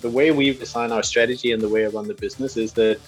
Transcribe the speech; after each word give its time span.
The 0.00 0.08
way 0.08 0.30
we 0.30 0.54
design 0.54 0.92
our 0.92 1.02
strategy 1.02 1.52
and 1.52 1.60
the 1.60 1.68
way 1.68 1.84
I 1.84 1.88
run 1.88 2.08
the 2.08 2.14
business 2.14 2.56
is 2.56 2.72
that 2.72 2.98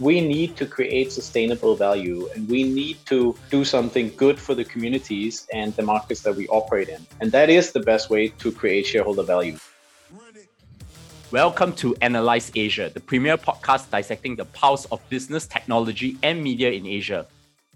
we 0.00 0.20
need 0.20 0.56
to 0.56 0.66
create 0.66 1.12
sustainable 1.12 1.76
value 1.76 2.28
and 2.34 2.48
we 2.48 2.64
need 2.64 2.98
to 3.06 3.38
do 3.48 3.64
something 3.64 4.10
good 4.16 4.40
for 4.40 4.56
the 4.56 4.64
communities 4.64 5.46
and 5.52 5.72
the 5.76 5.84
markets 5.84 6.22
that 6.22 6.34
we 6.34 6.48
operate 6.48 6.88
in. 6.88 7.06
And 7.20 7.30
that 7.30 7.48
is 7.48 7.70
the 7.70 7.78
best 7.78 8.10
way 8.10 8.26
to 8.42 8.50
create 8.50 8.88
shareholder 8.88 9.22
value. 9.22 9.56
Welcome 11.30 11.74
to 11.74 11.94
Analyze 12.02 12.50
Asia, 12.56 12.90
the 12.92 12.98
premier 12.98 13.38
podcast 13.38 13.90
dissecting 13.90 14.34
the 14.34 14.46
pulse 14.46 14.86
of 14.86 15.00
business, 15.10 15.46
technology, 15.46 16.16
and 16.24 16.42
media 16.42 16.72
in 16.72 16.86
Asia. 16.86 17.24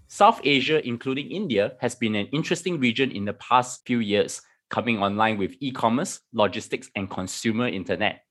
South 0.09 0.41
Asia, 0.43 0.85
including 0.85 1.31
India, 1.31 1.75
has 1.81 1.95
been 1.95 2.17
an 2.17 2.27
interesting 2.33 2.81
region 2.81 3.13
in 3.13 3.27
the 3.27 3.35
past 3.35 3.87
few 3.87 4.01
years, 4.01 4.43
coming 4.71 5.01
online 5.01 5.39
with 5.39 5.55
e 5.61 5.71
commerce, 5.71 6.19
logistics, 6.33 6.91
and 6.97 7.09
consumer 7.09 7.69
internet. 7.69 8.26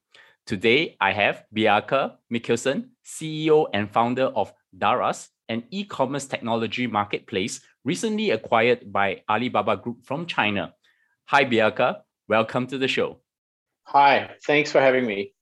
Today, 0.46 0.96
I 1.02 1.12
have 1.12 1.43
Bjarke 1.55 2.18
Mikkelsen, 2.32 2.89
CEO 3.04 3.65
and 3.74 3.89
founder 3.92 4.25
of 4.25 4.54
Daraz, 4.78 5.29
an 5.50 5.64
e 5.71 5.86
commerce 5.86 6.28
technology 6.28 6.86
marketplace 6.86 7.61
recently 7.83 8.29
acquired 8.29 8.93
by 8.93 9.24
Alibaba 9.28 9.75
Group 9.75 10.05
from 10.05 10.28
China. 10.28 10.75
Hi, 11.29 11.46
Bjarke. 11.46 11.96
Welcome 12.28 12.68
to 12.68 12.78
the 12.78 12.88
show. 12.88 13.21
Hi, 13.86 14.36
thanks 14.46 14.71
for 14.71 14.79
having 14.79 15.07
me. 15.07 15.33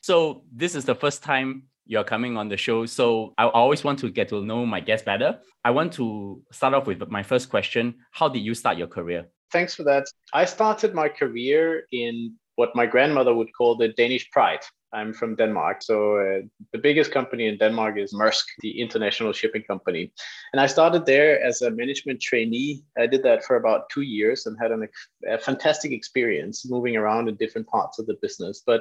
So, 0.00 0.42
this 0.52 0.74
is 0.74 0.84
the 0.84 0.96
first 0.96 1.22
time 1.22 1.68
you're 1.86 2.02
coming 2.02 2.36
on 2.36 2.48
the 2.48 2.56
show. 2.56 2.86
So, 2.86 3.32
I 3.38 3.46
always 3.46 3.84
want 3.84 4.00
to 4.00 4.10
get 4.10 4.28
to 4.30 4.44
know 4.44 4.66
my 4.66 4.80
guests 4.80 5.04
better. 5.04 5.38
I 5.64 5.70
want 5.70 5.92
to 5.92 6.42
start 6.50 6.74
off 6.74 6.88
with 6.88 7.08
my 7.10 7.22
first 7.22 7.48
question 7.48 7.94
How 8.10 8.28
did 8.28 8.40
you 8.40 8.54
start 8.54 8.76
your 8.76 8.88
career? 8.88 9.28
Thanks 9.52 9.76
for 9.76 9.84
that. 9.84 10.06
I 10.34 10.46
started 10.46 10.94
my 10.94 11.08
career 11.08 11.84
in 11.92 12.34
what 12.60 12.76
my 12.80 12.86
grandmother 12.94 13.34
would 13.34 13.52
call 13.58 13.72
the 13.74 13.88
Danish 14.00 14.30
pride. 14.30 14.64
I'm 14.92 15.12
from 15.20 15.36
Denmark. 15.42 15.76
So 15.90 15.96
uh, 16.24 16.40
the 16.74 16.82
biggest 16.88 17.10
company 17.18 17.44
in 17.46 17.56
Denmark 17.56 17.94
is 17.96 18.12
Maersk, 18.12 18.46
the 18.60 18.72
international 18.84 19.32
shipping 19.32 19.64
company. 19.72 20.12
And 20.52 20.60
I 20.60 20.66
started 20.66 21.06
there 21.06 21.32
as 21.48 21.62
a 21.62 21.70
management 21.70 22.20
trainee. 22.20 22.82
I 23.04 23.06
did 23.06 23.22
that 23.22 23.44
for 23.44 23.56
about 23.56 23.88
two 23.94 24.02
years 24.02 24.46
and 24.46 24.56
had 24.62 24.72
an, 24.72 24.88
a 25.36 25.38
fantastic 25.38 25.92
experience 25.92 26.56
moving 26.74 26.96
around 26.96 27.28
in 27.28 27.36
different 27.36 27.68
parts 27.76 27.98
of 27.98 28.06
the 28.06 28.18
business. 28.20 28.62
But 28.70 28.80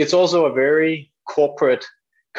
it's 0.00 0.14
also 0.20 0.46
a 0.46 0.52
very 0.66 0.94
corporate 1.36 1.86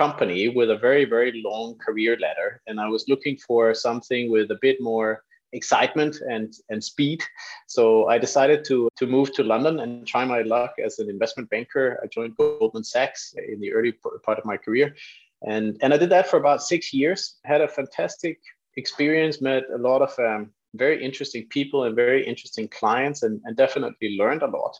company 0.04 0.50
with 0.58 0.70
a 0.72 0.82
very, 0.88 1.06
very 1.06 1.42
long 1.50 1.78
career 1.86 2.18
ladder. 2.26 2.62
And 2.68 2.80
I 2.80 2.88
was 2.88 3.06
looking 3.12 3.38
for 3.48 3.74
something 3.74 4.32
with 4.36 4.52
a 4.52 4.60
bit 4.68 4.78
more 4.82 5.24
excitement 5.54 6.22
and 6.30 6.54
and 6.70 6.84
speed. 6.84 7.24
So 7.68 8.08
I 8.08 8.18
decided 8.18 8.64
to 8.66 8.90
to 8.98 9.08
move 9.08 9.34
to 9.34 9.44
London 9.44 9.80
and 9.80 10.08
try 10.08 10.26
my 10.26 10.42
luck 10.42 10.74
as 10.84 11.00
an 11.00 11.10
investment 11.10 11.50
banker. 11.50 12.00
I 12.04 12.08
joined 12.08 12.38
Goldman 12.38 12.84
Sachs 12.84 13.34
in 13.36 13.60
the 13.60 13.74
early 13.74 13.94
part 14.26 14.40
of 14.40 14.46
my 14.46 14.58
career, 14.58 14.96
and 15.42 15.78
and 15.82 15.94
I 15.94 15.98
did 15.98 16.10
that 16.10 16.28
for 16.28 16.38
about 16.38 16.64
six 16.64 16.94
years. 16.94 17.38
Had 17.44 17.62
a 17.62 17.68
fantastic 17.68 18.40
experience. 18.78 19.42
Met 19.42 19.64
a 19.74 19.78
lot 19.78 20.02
of 20.02 20.18
um, 20.20 20.52
very 20.76 21.04
interesting 21.04 21.48
people 21.50 21.84
and 21.84 21.96
very 21.96 22.26
interesting 22.26 22.68
clients, 22.68 23.24
and, 23.24 23.42
and 23.46 23.56
definitely 23.58 24.18
learned 24.18 24.44
a 24.44 24.48
lot. 24.48 24.78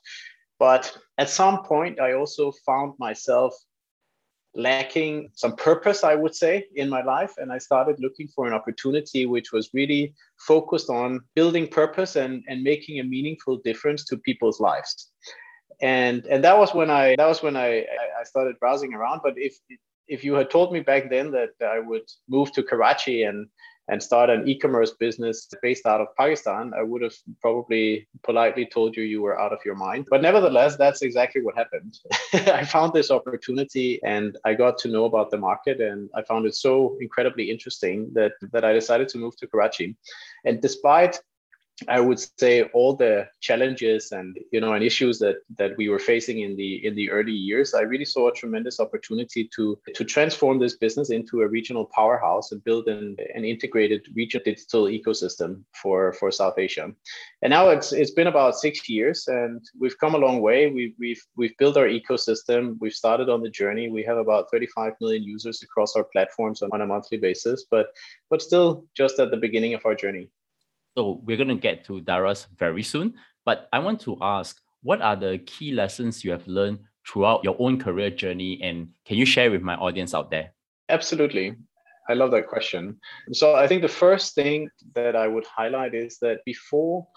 But 0.60 0.96
at 1.18 1.30
some 1.30 1.64
point, 1.64 2.00
I 2.00 2.14
also 2.14 2.52
found 2.66 2.94
myself 3.00 3.54
lacking 4.56 5.32
some 5.34 5.56
purpose, 5.56 6.04
I 6.04 6.16
would 6.16 6.36
say, 6.36 6.68
in 6.76 6.90
my 6.90 7.02
life. 7.04 7.34
And 7.38 7.52
I 7.52 7.58
started 7.58 7.98
looking 8.00 8.28
for 8.28 8.48
an 8.48 8.54
opportunity 8.54 9.26
which 9.26 9.52
was 9.52 9.70
really 9.74 10.14
focused 10.40 10.90
on 10.90 11.22
building 11.36 11.68
purpose 11.68 12.16
and, 12.16 12.44
and 12.48 12.62
making 12.64 13.00
a 13.00 13.04
meaningful 13.04 13.58
difference 13.58 14.04
to 14.06 14.18
people's 14.18 14.60
lives. 14.60 15.10
And 15.82 16.26
and 16.28 16.44
that 16.44 16.58
was 16.58 16.76
when 16.76 16.92
I 16.92 17.16
that 17.18 17.28
was 17.28 17.42
when 17.42 17.58
I, 17.58 17.86
I 18.20 18.24
started 18.24 18.60
browsing 18.60 18.94
around. 18.94 19.22
But 19.24 19.34
if 19.38 19.58
if 20.08 20.24
you 20.24 20.34
had 20.36 20.50
told 20.52 20.74
me 20.74 20.82
back 20.82 21.10
then 21.10 21.32
that 21.32 21.52
I 21.66 21.80
would 21.80 22.08
move 22.28 22.52
to 22.54 22.62
Karachi 22.62 23.24
and 23.24 23.48
and 23.92 24.02
start 24.02 24.30
an 24.30 24.48
e-commerce 24.48 24.92
business 24.92 25.50
based 25.62 25.86
out 25.86 26.00
of 26.00 26.08
Pakistan, 26.18 26.72
I 26.74 26.82
would 26.82 27.02
have 27.02 27.14
probably 27.42 28.08
politely 28.24 28.66
told 28.66 28.96
you 28.96 29.04
you 29.04 29.22
were 29.22 29.38
out 29.38 29.52
of 29.52 29.60
your 29.66 29.76
mind. 29.76 30.08
But 30.10 30.22
nevertheless, 30.22 30.78
that's 30.78 31.02
exactly 31.02 31.42
what 31.42 31.58
happened. 31.58 32.00
I 32.34 32.64
found 32.64 32.94
this 32.94 33.12
opportunity 33.12 34.00
and 34.04 34.38
I 34.46 34.54
got 34.54 34.78
to 34.80 34.88
know 34.88 35.04
about 35.04 35.30
the 35.30 35.38
market 35.38 35.82
and 35.82 36.10
I 36.16 36.24
found 36.24 36.46
it 36.46 36.56
so 36.56 36.98
incredibly 37.02 37.52
interesting 37.52 38.10
that 38.14 38.32
that 38.54 38.64
I 38.64 38.72
decided 38.72 39.10
to 39.10 39.18
move 39.18 39.36
to 39.38 39.48
Karachi. 39.48 39.98
And 40.46 40.62
despite 40.62 41.20
I 41.88 42.00
would 42.00 42.20
say 42.40 42.64
all 42.74 42.96
the 42.96 43.28
challenges 43.40 44.12
and 44.12 44.38
you 44.52 44.62
know 44.62 44.74
and 44.74 44.84
issues 44.84 45.20
that 45.20 45.38
that 45.58 45.76
we 45.78 45.90
were 45.90 46.00
facing 46.00 46.40
in 46.42 46.56
the 46.56 46.86
in 46.86 46.96
the 46.96 47.10
early 47.10 47.32
years, 47.32 47.74
I 47.74 47.82
really 47.82 48.06
saw 48.06 48.30
a 48.30 48.34
tremendous 48.34 48.80
opportunity 48.80 49.50
to 49.56 49.78
to 49.96 50.04
transform 50.04 50.60
this 50.60 50.78
business 50.78 51.10
into 51.10 51.42
a 51.42 51.48
regional 51.48 51.86
powerhouse 51.86 52.52
and 52.52 52.64
build 52.64 52.88
an, 52.88 53.16
an 53.34 53.46
integrated 53.46 54.08
regional 54.16 54.44
digital 54.44 54.86
ecosystem 54.86 55.64
for 55.74 56.14
for 56.14 56.32
South 56.32 56.60
Asia. 56.60 56.92
And 57.42 57.52
now 57.52 57.70
it's 57.70 57.92
it's 57.92 58.12
been 58.12 58.28
about 58.28 58.56
six 58.56 58.88
years 58.88 59.28
and 59.28 59.62
we've 59.80 59.98
come 59.98 60.16
a 60.16 60.20
long 60.20 60.42
way. 60.42 60.70
We've 60.70 60.94
we've 61.00 61.24
we've 61.36 61.58
built 61.58 61.78
our 61.78 61.88
ecosystem. 61.88 62.78
We've 62.80 62.94
started 62.94 63.30
on 63.30 63.42
the 63.42 63.50
journey. 63.50 63.90
We 63.90 64.04
have 64.04 64.18
about 64.18 64.52
35 64.52 64.94
million 65.02 65.24
users 65.24 65.64
across 65.64 65.96
our 65.96 66.04
platforms 66.04 66.62
on, 66.62 66.70
on 66.74 66.82
a 66.82 66.86
monthly 66.86 67.18
basis, 67.18 67.66
but 67.72 67.88
but 68.30 68.42
still 68.42 68.86
just 68.96 69.20
at 69.20 69.32
the 69.32 69.38
beginning 69.38 69.74
of 69.74 69.86
our 69.86 69.96
journey. 69.96 70.30
So 70.98 71.22
we're 71.24 71.38
going 71.38 71.50
to 71.50 71.56
get 71.56 71.86
to 71.86 72.02
Daraz 72.02 72.48
very 72.58 72.84
soon. 72.84 73.14
But 73.46 73.68
I 73.72 73.80
want 73.80 74.00
to 74.02 74.18
ask, 74.22 74.60
what 74.84 75.02
are 75.02 75.16
the 75.16 75.40
key 75.46 75.72
lessons 75.72 76.24
you 76.24 76.32
have 76.32 76.48
learned 76.48 76.80
throughout 77.08 77.44
your 77.44 77.56
own 77.60 77.80
career 77.80 78.10
journey? 78.10 78.60
And 78.62 78.90
can 79.06 79.18
you 79.18 79.26
share 79.26 79.52
with 79.52 79.62
my 79.62 79.76
audience 79.76 80.14
out 80.14 80.32
there? 80.32 80.54
Absolutely. 80.90 81.56
I 82.10 82.14
love 82.14 82.32
that 82.32 82.48
question. 82.48 83.00
So 83.32 83.56
I 83.56 83.68
think 83.68 83.82
the 83.82 83.88
first 83.88 84.36
thing 84.36 84.70
that 84.96 85.16
I 85.16 85.28
would 85.28 85.46
highlight 85.46 85.94
is 85.94 86.18
that 86.22 86.40
before 86.46 87.08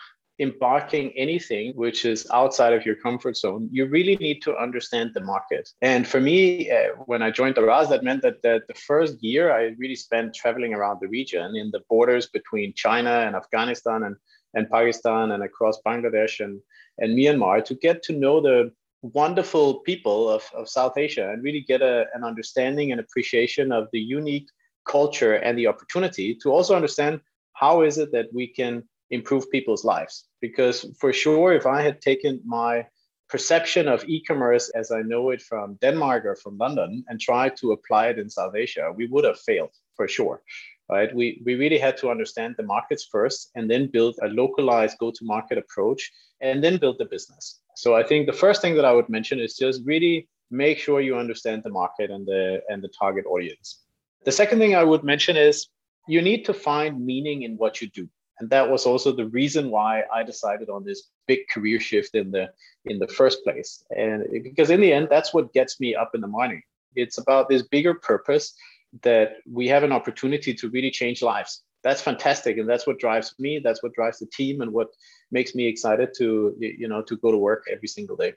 embarking 0.40 1.12
anything 1.16 1.72
which 1.76 2.04
is 2.04 2.26
outside 2.32 2.72
of 2.72 2.84
your 2.84 2.96
comfort 2.96 3.36
zone, 3.36 3.68
you 3.70 3.86
really 3.86 4.16
need 4.16 4.42
to 4.42 4.56
understand 4.56 5.12
the 5.14 5.20
market. 5.20 5.68
And 5.80 6.06
for 6.06 6.20
me, 6.20 6.70
uh, 6.70 6.88
when 7.06 7.22
I 7.22 7.30
joined 7.30 7.54
Daraz, 7.54 7.88
that 7.90 8.02
meant 8.02 8.22
that 8.22 8.42
the, 8.42 8.60
the 8.66 8.74
first 8.74 9.22
year 9.22 9.52
I 9.52 9.74
really 9.78 9.94
spent 9.94 10.34
traveling 10.34 10.74
around 10.74 10.98
the 11.00 11.08
region 11.08 11.54
in 11.56 11.70
the 11.70 11.82
borders 11.88 12.26
between 12.26 12.74
China 12.74 13.10
and 13.10 13.36
Afghanistan 13.36 14.02
and, 14.02 14.16
and 14.54 14.68
Pakistan 14.70 15.30
and 15.30 15.44
across 15.44 15.78
Bangladesh 15.86 16.40
and, 16.40 16.60
and 16.98 17.16
Myanmar 17.16 17.64
to 17.66 17.74
get 17.76 18.02
to 18.04 18.12
know 18.12 18.40
the 18.40 18.72
wonderful 19.02 19.80
people 19.80 20.28
of, 20.28 20.50
of 20.54 20.68
South 20.68 20.96
Asia 20.96 21.30
and 21.30 21.44
really 21.44 21.60
get 21.60 21.82
a, 21.82 22.06
an 22.14 22.24
understanding 22.24 22.90
and 22.90 23.00
appreciation 23.00 23.70
of 23.70 23.88
the 23.92 24.00
unique 24.00 24.48
culture 24.84 25.34
and 25.34 25.56
the 25.56 25.66
opportunity 25.66 26.34
to 26.34 26.50
also 26.50 26.74
understand 26.74 27.20
how 27.52 27.82
is 27.82 27.98
it 27.98 28.10
that 28.12 28.26
we 28.32 28.46
can 28.46 28.82
improve 29.10 29.50
people's 29.50 29.84
lives. 29.84 30.25
Because 30.41 30.87
for 31.00 31.12
sure, 31.12 31.53
if 31.53 31.66
I 31.66 31.82
had 31.82 32.00
taken 32.00 32.41
my 32.44 32.87
perception 33.28 33.88
of 33.88 34.04
e-commerce 34.06 34.70
as 34.70 34.91
I 34.91 35.03
know 35.03 35.31
it 35.31 35.42
from 35.42 35.78
Denmark 35.81 36.25
or 36.25 36.37
from 36.37 36.59
London 36.59 37.04
and 37.09 37.20
tried 37.20 37.56
to 37.56 37.72
apply 37.72 38.09
it 38.09 38.19
in 38.19 38.28
South 38.28 38.54
Asia, 38.54 38.93
we 38.94 39.06
would 39.06 39.25
have 39.25 39.38
failed 39.41 39.75
for 39.97 40.06
sure. 40.09 40.43
Right? 40.91 41.14
We, 41.14 41.43
we 41.47 41.54
really 41.54 41.78
had 41.78 41.97
to 41.98 42.10
understand 42.10 42.56
the 42.56 42.62
markets 42.62 43.09
first 43.10 43.50
and 43.54 43.70
then 43.70 43.91
build 43.91 44.16
a 44.22 44.28
localized 44.28 44.98
go-to-market 44.98 45.56
approach 45.56 46.12
and 46.43 46.62
then 46.62 46.76
build 46.76 46.98
the 46.98 47.06
business. 47.06 47.60
So 47.75 47.94
I 47.94 48.03
think 48.03 48.26
the 48.26 48.34
first 48.34 48.60
thing 48.60 48.75
that 48.75 48.84
I 48.84 48.93
would 48.93 49.09
mention 49.09 49.41
is 49.41 49.56
just 49.56 49.81
really 49.87 50.28
make 50.50 50.78
sure 50.78 51.00
you 51.00 51.16
understand 51.16 51.62
the 51.62 51.70
market 51.70 52.10
and 52.10 52.26
the 52.26 52.60
and 52.69 52.82
the 52.82 52.93
target 52.98 53.25
audience. 53.26 53.81
The 54.25 54.32
second 54.32 54.59
thing 54.59 54.75
I 54.75 54.84
would 54.84 55.03
mention 55.03 55.37
is 55.37 55.69
you 56.06 56.20
need 56.20 56.44
to 56.44 56.54
find 56.54 57.04
meaning 57.04 57.43
in 57.43 57.56
what 57.56 57.81
you 57.81 57.88
do 57.88 58.09
and 58.40 58.50
that 58.50 58.68
was 58.68 58.86
also 58.86 59.12
the 59.12 59.26
reason 59.26 59.70
why 59.70 60.02
I 60.12 60.22
decided 60.22 60.68
on 60.68 60.84
this 60.84 61.10
big 61.26 61.48
career 61.48 61.78
shift 61.80 62.14
in 62.14 62.30
the 62.30 62.50
in 62.84 62.98
the 62.98 63.08
first 63.08 63.44
place. 63.44 63.84
And 63.96 64.24
because 64.42 64.70
in 64.70 64.80
the 64.80 64.92
end, 64.92 65.08
that's 65.10 65.32
what 65.32 65.52
gets 65.52 65.80
me 65.80 65.94
up 65.94 66.14
in 66.14 66.20
the 66.20 66.26
morning. 66.26 66.62
It's 66.96 67.19
about 67.19 67.48
this 67.48 67.62
bigger 67.62 67.94
purpose 67.94 68.54
that 69.02 69.36
we 69.50 69.69
have 69.69 69.82
an 69.82 69.92
opportunity 69.92 70.54
to 70.54 70.69
really 70.70 70.90
change 70.90 71.22
lives. 71.22 71.62
That's 71.82 72.00
fantastic, 72.00 72.58
and 72.58 72.69
that's 72.69 72.86
what 72.86 72.98
drives 72.98 73.34
me. 73.38 73.60
That's 73.62 73.82
what 73.82 73.92
drives 73.92 74.19
the 74.19 74.26
team, 74.26 74.62
and 74.62 74.72
what 74.72 74.88
makes 75.30 75.54
me 75.54 75.66
excited 75.66 76.10
to 76.19 76.54
you 76.58 76.88
know 76.88 77.02
to 77.02 77.16
go 77.16 77.30
to 77.30 77.38
work 77.38 77.64
every 77.70 77.88
single 77.88 78.16
day. 78.16 78.34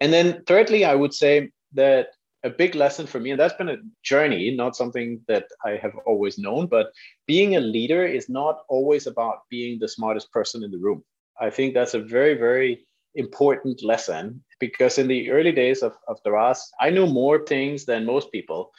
And 0.00 0.12
then 0.12 0.42
thirdly, 0.46 0.84
I 0.84 0.94
would 0.94 1.14
say 1.14 1.50
that 1.72 2.08
a 2.46 2.50
big 2.50 2.76
lesson 2.76 3.06
for 3.06 3.18
me, 3.18 3.32
and 3.32 3.40
that's 3.40 3.56
been 3.56 3.68
a 3.68 3.82
journey, 4.04 4.54
not 4.54 4.76
something 4.76 5.20
that 5.26 5.46
I 5.64 5.72
have 5.82 5.96
always 6.06 6.38
known, 6.38 6.68
but 6.68 6.92
being 7.26 7.56
a 7.56 7.60
leader 7.60 8.06
is 8.06 8.28
not 8.28 8.60
always 8.68 9.08
about 9.08 9.40
being 9.50 9.78
the 9.78 9.88
smartest 9.88 10.30
person 10.30 10.62
in 10.62 10.70
the 10.70 10.78
room. 10.78 11.02
I 11.40 11.50
think 11.50 11.74
that's 11.74 11.94
a 11.94 12.08
very, 12.16 12.34
very 12.34 12.86
important 13.16 13.82
lesson 13.82 14.44
because 14.60 14.96
in 14.98 15.08
the 15.08 15.30
early 15.30 15.50
days 15.50 15.82
of, 15.82 15.96
of 16.06 16.22
Daraz, 16.24 16.60
I 16.80 16.90
knew 16.90 17.06
more 17.06 17.44
things 17.44 17.84
than 17.84 18.06
most 18.06 18.30
people. 18.30 18.70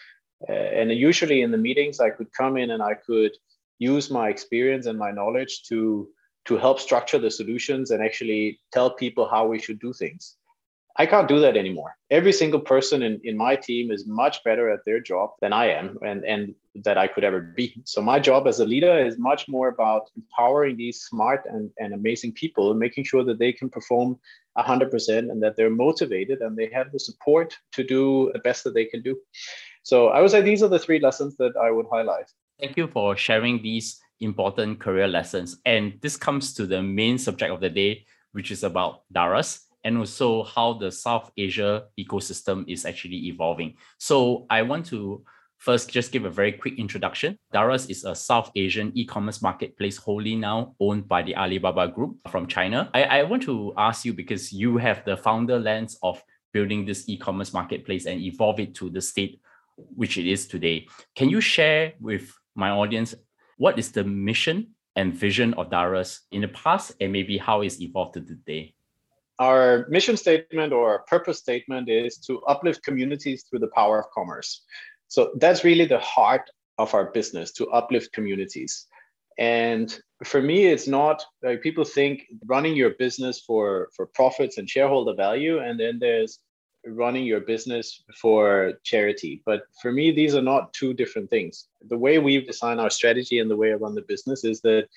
Uh, 0.48 0.54
and 0.54 0.92
usually 0.92 1.42
in 1.42 1.52
the 1.52 1.58
meetings, 1.58 2.00
I 2.00 2.12
could 2.12 2.32
come 2.32 2.56
in 2.56 2.72
and 2.72 2.82
I 2.82 2.94
could 2.94 3.34
use 3.80 4.10
my 4.10 4.30
experience 4.30 4.86
and 4.86 4.98
my 4.98 5.12
knowledge 5.12 5.64
to, 5.70 6.08
to 6.46 6.58
help 6.58 6.80
structure 6.80 7.20
the 7.20 7.32
solutions 7.32 7.92
and 7.92 8.02
actually 8.02 8.62
tell 8.72 8.92
people 8.92 9.28
how 9.28 9.46
we 9.46 9.60
should 9.60 9.80
do 9.80 9.92
things. 9.92 10.37
I 11.00 11.06
can't 11.06 11.28
do 11.28 11.40
that 11.42 11.56
anymore. 11.56 11.96
Every 12.10 12.34
single 12.34 12.60
person 12.60 13.04
in, 13.04 13.22
in 13.24 13.38
my 13.38 13.56
team 13.56 13.92
is 13.92 14.08
much 14.08 14.44
better 14.44 14.70
at 14.72 14.84
their 14.84 15.00
job 15.00 15.32
than 15.42 15.54
I 15.54 15.70
am 15.70 16.00
and, 16.02 16.26
and 16.26 16.56
that 16.84 16.98
I 16.98 17.08
could 17.08 17.24
ever 17.24 17.40
be. 17.40 17.82
So 17.86 18.02
my 18.02 18.20
job 18.20 18.48
as 18.48 18.60
a 18.60 18.66
leader 18.66 18.98
is 18.98 19.20
much 19.20 19.48
more 19.48 19.68
about 19.68 20.10
empowering 20.16 20.76
these 20.76 21.02
smart 21.02 21.44
and, 21.46 21.70
and 21.78 21.94
amazing 21.94 22.34
people 22.34 22.72
and 22.72 22.80
making 22.80 23.04
sure 23.04 23.24
that 23.26 23.38
they 23.38 23.54
can 23.54 23.70
perform 23.70 24.18
100% 24.58 25.18
and 25.32 25.44
that 25.44 25.56
they're 25.56 25.70
motivated 25.70 26.42
and 26.42 26.58
they 26.58 26.70
have 26.74 26.92
the 26.92 27.00
support 27.00 27.56
to 27.74 27.84
do 27.84 28.32
the 28.34 28.40
best 28.40 28.64
that 28.64 28.74
they 28.74 28.86
can 28.86 29.04
do. 29.04 29.16
So 29.84 30.08
I 30.08 30.22
would 30.22 30.32
say 30.32 30.42
these 30.42 30.64
are 30.64 30.68
the 30.68 30.80
three 30.80 31.00
lessons 31.00 31.38
that 31.38 31.56
I 31.62 31.70
would 31.70 31.86
highlight. 31.92 32.32
Thank 32.60 32.76
you 32.76 32.88
for 32.88 33.16
sharing 33.16 33.62
these 33.62 34.00
important 34.20 34.80
career 34.80 35.08
lessons. 35.08 35.58
And 35.64 36.00
this 36.02 36.18
comes 36.18 36.56
to 36.56 36.66
the 36.66 36.82
main 36.82 37.20
subject 37.20 37.52
of 37.52 37.62
the 37.62 37.70
day, 37.70 38.06
which 38.32 38.50
is 38.50 38.64
about 38.64 39.04
Daraz 39.14 39.68
and 39.88 39.98
also 39.98 40.44
how 40.44 40.74
the 40.74 40.92
South 40.92 41.32
Asia 41.38 41.86
ecosystem 41.98 42.66
is 42.68 42.86
actually 42.86 43.28
evolving. 43.28 43.74
So 43.98 44.46
I 44.50 44.62
want 44.62 44.86
to 44.88 45.24
first 45.60 45.90
just 45.90 46.12
give 46.12 46.26
a 46.26 46.30
very 46.30 46.52
quick 46.52 46.78
introduction. 46.78 47.40
Daraz 47.54 47.90
is 47.90 48.04
a 48.04 48.14
South 48.14 48.52
Asian 48.58 48.92
e-commerce 48.96 49.42
marketplace 49.42 49.96
wholly 49.96 50.36
now 50.36 50.76
owned 50.82 51.08
by 51.08 51.22
the 51.24 51.38
Alibaba 51.38 51.88
Group 51.88 52.18
from 52.30 52.48
China. 52.48 52.90
I, 52.94 53.04
I 53.04 53.24
want 53.24 53.44
to 53.44 53.74
ask 53.78 54.04
you 54.04 54.14
because 54.14 54.52
you 54.52 54.76
have 54.76 55.06
the 55.06 55.16
founder 55.16 55.58
lens 55.58 55.98
of 56.04 56.22
building 56.52 56.86
this 56.86 57.08
e-commerce 57.08 57.54
marketplace 57.54 58.08
and 58.08 58.20
evolve 58.20 58.60
it 58.60 58.76
to 58.76 58.90
the 58.90 59.00
state 59.02 59.40
which 59.96 60.18
it 60.18 60.30
is 60.30 60.48
today. 60.48 60.86
Can 61.16 61.30
you 61.30 61.40
share 61.40 61.94
with 62.02 62.30
my 62.56 62.72
audience 62.72 63.16
what 63.58 63.80
is 63.80 63.94
the 63.94 64.04
mission 64.04 64.76
and 64.98 65.14
vision 65.14 65.54
of 65.54 65.70
Daraz 65.70 66.20
in 66.32 66.42
the 66.42 66.50
past 66.50 66.92
and 67.00 67.14
maybe 67.14 67.38
how 67.38 67.62
it's 67.62 67.80
evolved 67.80 68.16
to 68.16 68.22
today? 68.22 68.74
Our 69.40 69.86
mission 69.90 70.18
statement 70.18 70.74
or 70.74 70.90
our 70.90 71.00
purpose 71.08 71.40
statement 71.40 71.90
is 71.90 72.18
to 72.20 72.42
uplift 72.44 72.84
communities 72.84 73.44
through 73.44 73.60
the 73.60 73.72
power 73.76 74.00
of 74.00 74.10
commerce. 74.12 74.64
So 75.08 75.32
that's 75.38 75.64
really 75.64 75.86
the 75.86 76.00
heart 76.00 76.50
of 76.78 76.94
our 76.94 77.12
business 77.12 77.52
to 77.54 77.70
uplift 77.72 78.14
communities. 78.14 78.88
And 79.38 79.96
for 80.24 80.42
me, 80.42 80.66
it's 80.66 80.88
not 80.88 81.24
like 81.44 81.62
people 81.62 81.84
think 81.84 82.24
running 82.46 82.76
your 82.76 82.92
business 82.92 83.40
for, 83.40 83.90
for 83.96 84.08
profits 84.08 84.58
and 84.58 84.70
shareholder 84.70 85.14
value, 85.14 85.60
and 85.60 85.80
then 85.80 86.00
there's 86.00 86.40
running 86.86 87.26
your 87.26 87.42
business 87.42 88.04
for 88.20 88.74
charity. 88.84 89.44
But 89.46 89.64
for 89.82 89.92
me, 89.92 90.12
these 90.12 90.36
are 90.36 90.42
not 90.42 90.74
two 90.74 90.94
different 90.94 91.30
things. 91.30 91.68
The 91.90 91.98
way 91.98 92.18
we've 92.18 92.48
designed 92.48 92.80
our 92.80 92.90
strategy 92.90 93.40
and 93.40 93.52
the 93.52 93.56
way 93.56 93.72
I 93.72 93.76
run 93.76 93.94
the 93.94 94.02
business 94.02 94.44
is 94.44 94.62
that 94.62 94.88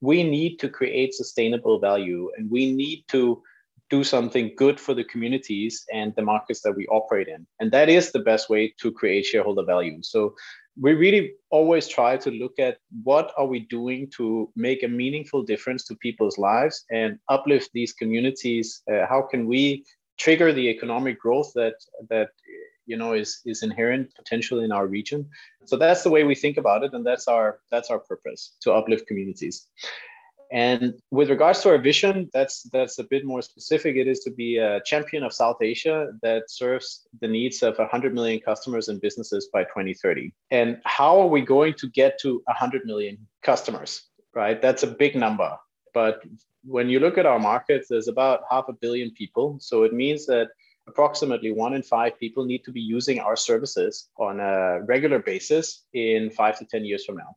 we 0.00 0.22
need 0.22 0.58
to 0.58 0.68
create 0.68 1.14
sustainable 1.14 1.78
value 1.78 2.30
and 2.36 2.50
we 2.50 2.72
need 2.72 3.04
to 3.08 3.42
do 3.90 4.02
something 4.02 4.52
good 4.56 4.80
for 4.80 4.94
the 4.94 5.04
communities 5.04 5.84
and 5.92 6.14
the 6.16 6.22
markets 6.22 6.62
that 6.62 6.72
we 6.72 6.86
operate 6.86 7.28
in. 7.28 7.46
And 7.60 7.70
that 7.72 7.88
is 7.88 8.12
the 8.12 8.20
best 8.20 8.48
way 8.48 8.74
to 8.80 8.90
create 8.90 9.26
shareholder 9.26 9.64
value. 9.64 10.02
So 10.02 10.34
we 10.80 10.94
really 10.94 11.34
always 11.50 11.86
try 11.86 12.16
to 12.16 12.30
look 12.30 12.58
at 12.58 12.78
what 13.02 13.32
are 13.36 13.46
we 13.46 13.60
doing 13.60 14.10
to 14.16 14.50
make 14.56 14.82
a 14.82 14.88
meaningful 14.88 15.42
difference 15.42 15.84
to 15.84 15.94
people's 15.96 16.38
lives 16.38 16.84
and 16.90 17.18
uplift 17.28 17.70
these 17.72 17.92
communities 17.92 18.82
uh, 18.92 19.06
how 19.06 19.22
can 19.22 19.46
we 19.46 19.84
trigger 20.18 20.52
the 20.52 20.68
economic 20.68 21.18
growth 21.18 21.52
that 21.54 21.74
that 22.08 22.30
you 22.86 22.96
know 22.96 23.12
is 23.12 23.40
is 23.46 23.62
inherent 23.62 24.12
potential 24.14 24.60
in 24.60 24.72
our 24.72 24.86
region 24.86 25.28
so 25.64 25.76
that's 25.76 26.02
the 26.02 26.10
way 26.10 26.24
we 26.24 26.34
think 26.34 26.56
about 26.56 26.82
it 26.82 26.92
and 26.92 27.06
that's 27.06 27.28
our 27.28 27.60
that's 27.70 27.90
our 27.90 28.00
purpose 28.00 28.56
to 28.60 28.72
uplift 28.72 29.06
communities 29.06 29.68
and 30.54 30.94
with 31.10 31.30
regards 31.30 31.62
to 31.62 31.70
our 31.70 31.78
vision, 31.78 32.30
that's 32.32 32.62
that's 32.72 33.00
a 33.00 33.04
bit 33.04 33.24
more 33.24 33.42
specific. 33.42 33.96
It 33.96 34.06
is 34.06 34.20
to 34.20 34.30
be 34.30 34.58
a 34.58 34.80
champion 34.84 35.24
of 35.24 35.32
South 35.32 35.56
Asia 35.60 36.12
that 36.22 36.48
serves 36.48 37.08
the 37.20 37.26
needs 37.26 37.64
of 37.64 37.76
100 37.76 38.14
million 38.14 38.38
customers 38.38 38.88
and 38.88 39.00
businesses 39.00 39.48
by 39.52 39.64
2030. 39.64 40.32
And 40.52 40.80
how 40.84 41.20
are 41.20 41.26
we 41.26 41.40
going 41.40 41.74
to 41.74 41.90
get 41.90 42.20
to 42.20 42.40
100 42.46 42.82
million 42.84 43.18
customers? 43.42 44.04
Right, 44.32 44.62
that's 44.62 44.84
a 44.84 44.86
big 44.86 45.16
number. 45.16 45.58
But 45.92 46.22
when 46.62 46.88
you 46.88 47.00
look 47.00 47.18
at 47.18 47.26
our 47.26 47.40
markets, 47.40 47.88
there's 47.90 48.06
about 48.06 48.42
half 48.48 48.66
a 48.68 48.74
billion 48.74 49.10
people. 49.10 49.58
So 49.60 49.82
it 49.82 49.92
means 49.92 50.24
that 50.26 50.50
approximately 50.86 51.50
one 51.50 51.74
in 51.74 51.82
five 51.82 52.16
people 52.20 52.44
need 52.44 52.62
to 52.64 52.70
be 52.70 52.80
using 52.80 53.18
our 53.18 53.34
services 53.34 54.08
on 54.18 54.38
a 54.38 54.82
regular 54.82 55.18
basis 55.18 55.84
in 55.94 56.30
five 56.30 56.56
to 56.60 56.64
10 56.64 56.84
years 56.84 57.04
from 57.04 57.16
now. 57.16 57.34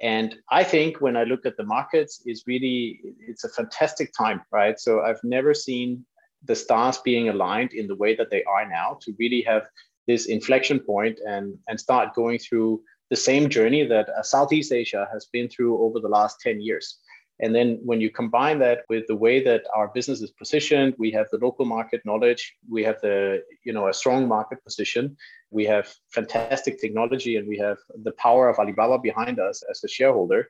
And 0.00 0.36
I 0.50 0.62
think 0.62 1.00
when 1.00 1.16
I 1.16 1.24
look 1.24 1.44
at 1.44 1.56
the 1.56 1.64
markets, 1.64 2.22
it's 2.24 2.46
really 2.46 3.00
it's 3.18 3.44
a 3.44 3.48
fantastic 3.48 4.12
time, 4.16 4.42
right? 4.52 4.78
So 4.78 5.02
I've 5.02 5.22
never 5.24 5.54
seen 5.54 6.04
the 6.44 6.54
stars 6.54 6.98
being 6.98 7.28
aligned 7.28 7.72
in 7.72 7.88
the 7.88 7.96
way 7.96 8.14
that 8.14 8.30
they 8.30 8.44
are 8.44 8.68
now 8.68 8.98
to 9.02 9.12
really 9.18 9.42
have 9.42 9.66
this 10.06 10.26
inflection 10.26 10.78
point 10.78 11.18
and 11.26 11.58
and 11.68 11.80
start 11.80 12.14
going 12.14 12.38
through 12.38 12.80
the 13.10 13.16
same 13.16 13.48
journey 13.48 13.86
that 13.86 14.08
uh, 14.10 14.22
Southeast 14.22 14.72
Asia 14.72 15.08
has 15.12 15.26
been 15.32 15.48
through 15.48 15.82
over 15.82 15.98
the 15.98 16.08
last 16.08 16.40
10 16.40 16.60
years. 16.60 16.98
And 17.40 17.54
then 17.54 17.78
when 17.84 18.00
you 18.00 18.10
combine 18.10 18.58
that 18.60 18.80
with 18.88 19.06
the 19.06 19.14
way 19.14 19.42
that 19.44 19.62
our 19.74 19.88
business 19.88 20.20
is 20.20 20.30
positioned, 20.30 20.94
we 20.98 21.10
have 21.12 21.28
the 21.30 21.38
local 21.38 21.64
market 21.64 22.02
knowledge, 22.04 22.56
we 22.68 22.82
have 22.82 23.00
the, 23.00 23.42
you 23.64 23.72
know, 23.72 23.88
a 23.88 23.94
strong 23.94 24.26
market 24.26 24.62
position, 24.64 25.16
we 25.50 25.64
have 25.64 25.92
fantastic 26.10 26.80
technology, 26.80 27.36
and 27.36 27.46
we 27.46 27.56
have 27.58 27.78
the 28.02 28.12
power 28.12 28.48
of 28.48 28.58
Alibaba 28.58 28.98
behind 28.98 29.38
us 29.38 29.62
as 29.70 29.82
a 29.84 29.88
shareholder. 29.88 30.48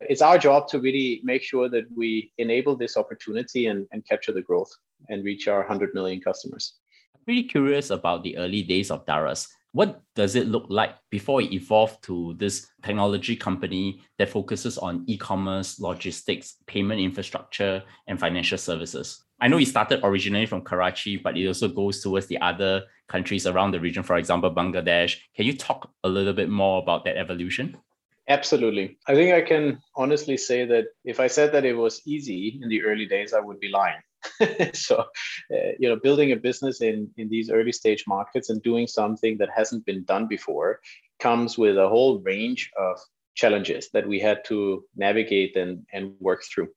It's 0.00 0.22
our 0.22 0.38
job 0.38 0.66
to 0.68 0.80
really 0.80 1.20
make 1.24 1.42
sure 1.42 1.68
that 1.68 1.84
we 1.94 2.32
enable 2.38 2.74
this 2.74 2.96
opportunity 2.96 3.66
and, 3.66 3.86
and 3.92 4.06
capture 4.06 4.32
the 4.32 4.42
growth 4.42 4.70
and 5.08 5.24
reach 5.24 5.46
our 5.46 5.60
100 5.60 5.94
million 5.94 6.20
customers. 6.20 6.74
I'm 7.14 7.22
really 7.26 7.44
curious 7.44 7.90
about 7.90 8.22
the 8.22 8.38
early 8.38 8.62
days 8.62 8.90
of 8.90 9.04
Daraz 9.04 9.46
what 9.72 10.02
does 10.16 10.34
it 10.34 10.48
look 10.48 10.66
like 10.68 10.96
before 11.10 11.40
it 11.40 11.52
evolved 11.52 12.02
to 12.04 12.34
this 12.38 12.66
technology 12.82 13.36
company 13.36 14.02
that 14.18 14.28
focuses 14.28 14.78
on 14.78 15.04
e-commerce, 15.06 15.78
logistics, 15.78 16.56
payment 16.66 17.00
infrastructure, 17.00 17.82
and 18.08 18.18
financial 18.18 18.58
services? 18.58 19.24
I 19.40 19.48
know 19.48 19.58
it 19.58 19.68
started 19.68 20.00
originally 20.02 20.46
from 20.46 20.62
Karachi, 20.62 21.16
but 21.16 21.36
it 21.36 21.46
also 21.46 21.68
goes 21.68 22.02
towards 22.02 22.26
the 22.26 22.38
other 22.40 22.82
countries 23.08 23.46
around 23.46 23.70
the 23.70 23.80
region, 23.80 24.02
for 24.02 24.16
example, 24.16 24.52
Bangladesh. 24.54 25.16
Can 25.34 25.46
you 25.46 25.56
talk 25.56 25.90
a 26.04 26.08
little 26.08 26.34
bit 26.34 26.50
more 26.50 26.82
about 26.82 27.04
that 27.04 27.16
evolution? 27.16 27.76
Absolutely. 28.28 28.98
I 29.06 29.14
think 29.14 29.34
I 29.34 29.40
can 29.40 29.80
honestly 29.96 30.36
say 30.36 30.64
that 30.66 30.86
if 31.04 31.20
I 31.20 31.26
said 31.26 31.52
that 31.52 31.64
it 31.64 31.72
was 31.72 32.02
easy 32.06 32.60
in 32.62 32.68
the 32.68 32.82
early 32.82 33.06
days, 33.06 33.32
I 33.32 33.40
would 33.40 33.60
be 33.60 33.68
lying. 33.68 34.00
so, 34.72 35.04
uh, 35.54 35.72
you 35.78 35.88
know, 35.88 35.96
building 35.96 36.32
a 36.32 36.36
business 36.36 36.80
in 36.80 37.10
in 37.16 37.28
these 37.28 37.50
early 37.50 37.72
stage 37.72 38.04
markets 38.06 38.50
and 38.50 38.62
doing 38.62 38.86
something 38.86 39.38
that 39.38 39.50
hasn't 39.54 39.84
been 39.86 40.04
done 40.04 40.26
before 40.26 40.80
comes 41.18 41.58
with 41.58 41.76
a 41.78 41.88
whole 41.88 42.18
range 42.20 42.70
of 42.78 42.98
challenges 43.34 43.88
that 43.92 44.06
we 44.06 44.18
had 44.18 44.44
to 44.46 44.84
navigate 44.96 45.56
and 45.56 45.86
and 45.92 46.14
work 46.20 46.42
through. 46.44 46.68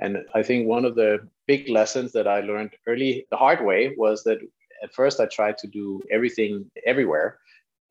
And 0.00 0.18
I 0.34 0.42
think 0.42 0.68
one 0.68 0.84
of 0.84 0.94
the 0.94 1.28
big 1.46 1.68
lessons 1.68 2.12
that 2.12 2.28
I 2.28 2.40
learned 2.40 2.70
early 2.86 3.26
the 3.30 3.36
hard 3.36 3.64
way 3.64 3.94
was 3.96 4.22
that 4.24 4.38
at 4.82 4.94
first 4.94 5.20
I 5.20 5.26
tried 5.26 5.58
to 5.58 5.66
do 5.66 6.00
everything 6.10 6.70
everywhere 6.86 7.38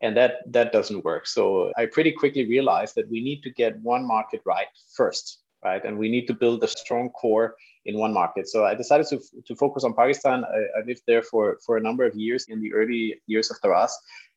and 0.02 0.16
that 0.16 0.38
that 0.52 0.72
doesn't 0.72 1.04
work 1.04 1.26
so 1.26 1.72
i 1.78 1.86
pretty 1.86 2.12
quickly 2.12 2.46
realized 2.48 2.96
that 2.96 3.10
we 3.10 3.22
need 3.22 3.42
to 3.42 3.50
get 3.50 3.80
one 3.82 4.06
market 4.06 4.42
right 4.46 4.68
first 4.96 5.40
right 5.64 5.84
and 5.86 5.98
we 5.98 6.10
need 6.10 6.28
to 6.28 6.34
build 6.34 6.64
a 6.64 6.68
strong 6.68 7.10
core 7.10 7.56
in 7.88 7.98
one 7.98 8.14
market. 8.14 8.48
So 8.48 8.66
I 8.66 8.76
decided 8.76 9.08
to, 9.08 9.20
to 9.48 9.56
focus 9.56 9.84
on 9.84 9.94
Pakistan. 9.94 10.44
I, 10.44 10.80
I, 10.80 10.84
lived 10.86 11.04
there 11.08 11.24
for, 11.24 11.58
for 11.66 11.78
a 11.78 11.82
number 11.82 12.04
of 12.04 12.14
years 12.16 12.46
in 12.50 12.62
the 12.62 12.74
early 12.74 13.16
years 13.28 13.50
of 13.50 13.58
Daraz 13.64 13.92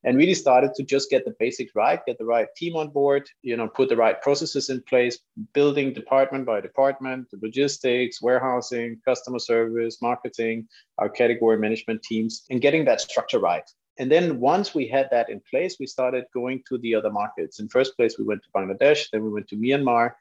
and 0.05 0.17
really 0.17 0.35
started 0.35 0.73
to 0.77 0.85
just 0.85 1.11
get 1.11 1.25
the 1.25 1.35
basics 1.39 1.75
right, 1.75 2.01
get 2.07 2.17
the 2.17 2.25
right 2.25 2.47
team 2.57 2.77
on 2.77 2.89
board, 2.89 3.29
you 3.43 3.57
know, 3.57 3.69
put 3.69 3.89
the 3.89 3.97
right 3.97 4.23
processes 4.23 4.71
in 4.71 4.81
place, 4.83 5.19
building 5.53 5.93
department 5.93 6.47
by 6.47 6.61
department, 6.61 7.27
logistics, 7.43 8.23
warehousing, 8.23 9.01
customer 9.05 9.41
service, 9.41 10.01
marketing, 10.01 10.67
our 10.99 11.09
category 11.09 11.59
management 11.59 12.03
teams, 12.03 12.45
and 12.51 12.63
getting 12.63 12.85
that 12.85 13.01
structure 13.01 13.41
right. 13.41 13.69
And 13.99 14.11
then 14.11 14.41
once 14.41 14.75
we 14.75 14.87
had 14.87 15.09
that 15.11 15.29
in 15.29 15.43
place, 15.51 15.77
we 15.79 15.87
started 15.87 16.25
going 16.33 16.63
to 16.69 16.79
the 16.79 16.95
other 16.95 17.11
markets. 17.11 17.61
In 17.61 17.69
first 17.69 17.97
place, 17.97 18.17
we 18.19 18.25
went 18.25 18.43
to 18.45 18.51
Bangladesh, 18.57 19.11
then 19.13 19.23
we 19.25 19.31
went 19.31 19.49
to 19.49 19.57
Myanmar, 19.57 20.13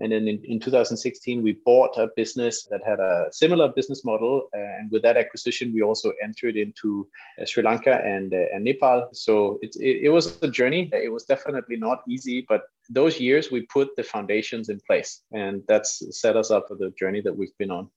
and 0.00 0.10
then 0.10 0.26
in, 0.26 0.42
in 0.44 0.58
2016, 0.58 1.42
we 1.42 1.52
bought 1.64 1.96
a 1.96 2.08
business 2.16 2.64
that 2.70 2.80
had 2.84 2.98
a 2.98 3.28
similar 3.30 3.68
business 3.68 4.04
model. 4.04 4.48
And 4.52 4.90
with 4.90 5.02
that 5.02 5.16
acquisition, 5.16 5.72
we 5.72 5.82
also 5.82 6.12
entered 6.22 6.56
into 6.56 7.08
uh, 7.40 7.44
Sri 7.44 7.62
Lanka 7.62 7.94
and, 8.04 8.34
uh, 8.34 8.46
and 8.52 8.64
Nepal. 8.64 9.08
So 9.12 9.58
it, 9.62 9.76
it, 9.76 10.06
it 10.06 10.08
was 10.08 10.42
a 10.42 10.48
journey. 10.48 10.90
It 10.92 11.12
was 11.12 11.24
definitely 11.24 11.76
not 11.76 12.02
easy, 12.08 12.44
but 12.48 12.62
those 12.90 13.20
years 13.20 13.52
we 13.52 13.62
put 13.62 13.94
the 13.96 14.02
foundations 14.02 14.68
in 14.68 14.80
place. 14.84 15.22
And 15.32 15.62
that's 15.68 16.02
set 16.18 16.36
us 16.36 16.50
up 16.50 16.66
for 16.68 16.74
the 16.74 16.92
journey 16.98 17.20
that 17.20 17.36
we've 17.36 17.56
been 17.58 17.70
on. 17.70 17.88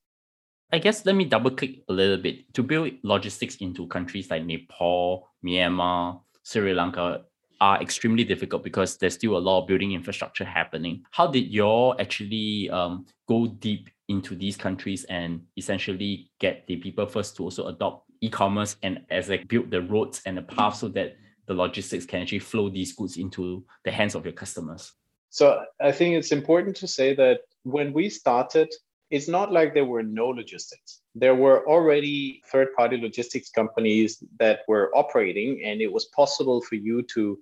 I 0.71 0.79
guess 0.79 1.05
let 1.05 1.15
me 1.15 1.25
double 1.25 1.51
click 1.51 1.83
a 1.87 1.93
little 1.93 2.17
bit 2.17 2.53
to 2.53 2.61
build 2.61 2.91
logistics 3.01 3.55
into 3.55 3.87
countries 3.87 4.29
like 4.29 4.45
Nepal, 4.45 5.29
Myanmar, 5.43 6.21
Sri 6.43 6.73
Lanka 6.73 7.23
are 7.59 7.81
extremely 7.81 8.23
difficult 8.23 8.63
because 8.63 8.97
there's 8.97 9.15
still 9.15 9.37
a 9.37 9.39
lot 9.39 9.61
of 9.61 9.67
building 9.67 9.93
infrastructure 9.93 10.45
happening. 10.45 11.03
How 11.11 11.27
did 11.27 11.51
you 11.51 11.63
all 11.63 11.95
actually 11.99 12.69
um, 12.69 13.05
go 13.27 13.47
deep 13.47 13.89
into 14.07 14.35
these 14.35 14.55
countries 14.55 15.03
and 15.05 15.41
essentially 15.57 16.29
get 16.39 16.65
the 16.67 16.77
people 16.77 17.05
first 17.05 17.35
to 17.37 17.43
also 17.43 17.67
adopt 17.67 18.09
e-commerce 18.21 18.77
and 18.83 19.05
as 19.09 19.27
they 19.27 19.39
build 19.39 19.69
the 19.69 19.81
roads 19.81 20.21
and 20.25 20.37
the 20.37 20.41
paths 20.41 20.79
so 20.79 20.87
that 20.89 21.17
the 21.45 21.53
logistics 21.53 22.05
can 22.05 22.21
actually 22.21 22.39
flow 22.39 22.69
these 22.69 22.93
goods 22.93 23.17
into 23.17 23.63
the 23.83 23.91
hands 23.91 24.15
of 24.15 24.25
your 24.25 24.33
customers? 24.33 24.93
So 25.29 25.63
I 25.81 25.91
think 25.91 26.15
it's 26.15 26.31
important 26.31 26.75
to 26.77 26.87
say 26.87 27.15
that 27.15 27.41
when 27.63 27.93
we 27.93 28.09
started, 28.09 28.69
it's 29.09 29.27
not 29.27 29.51
like 29.51 29.73
there 29.73 29.85
were 29.85 30.03
no 30.03 30.27
logistics. 30.27 31.01
There 31.19 31.35
were 31.35 31.67
already 31.67 32.41
third 32.51 32.73
party 32.75 32.97
logistics 32.97 33.49
companies 33.49 34.23
that 34.39 34.59
were 34.67 34.91
operating, 34.95 35.63
and 35.63 35.81
it 35.81 35.91
was 35.91 36.05
possible 36.05 36.61
for 36.61 36.75
you 36.75 37.01
to, 37.13 37.39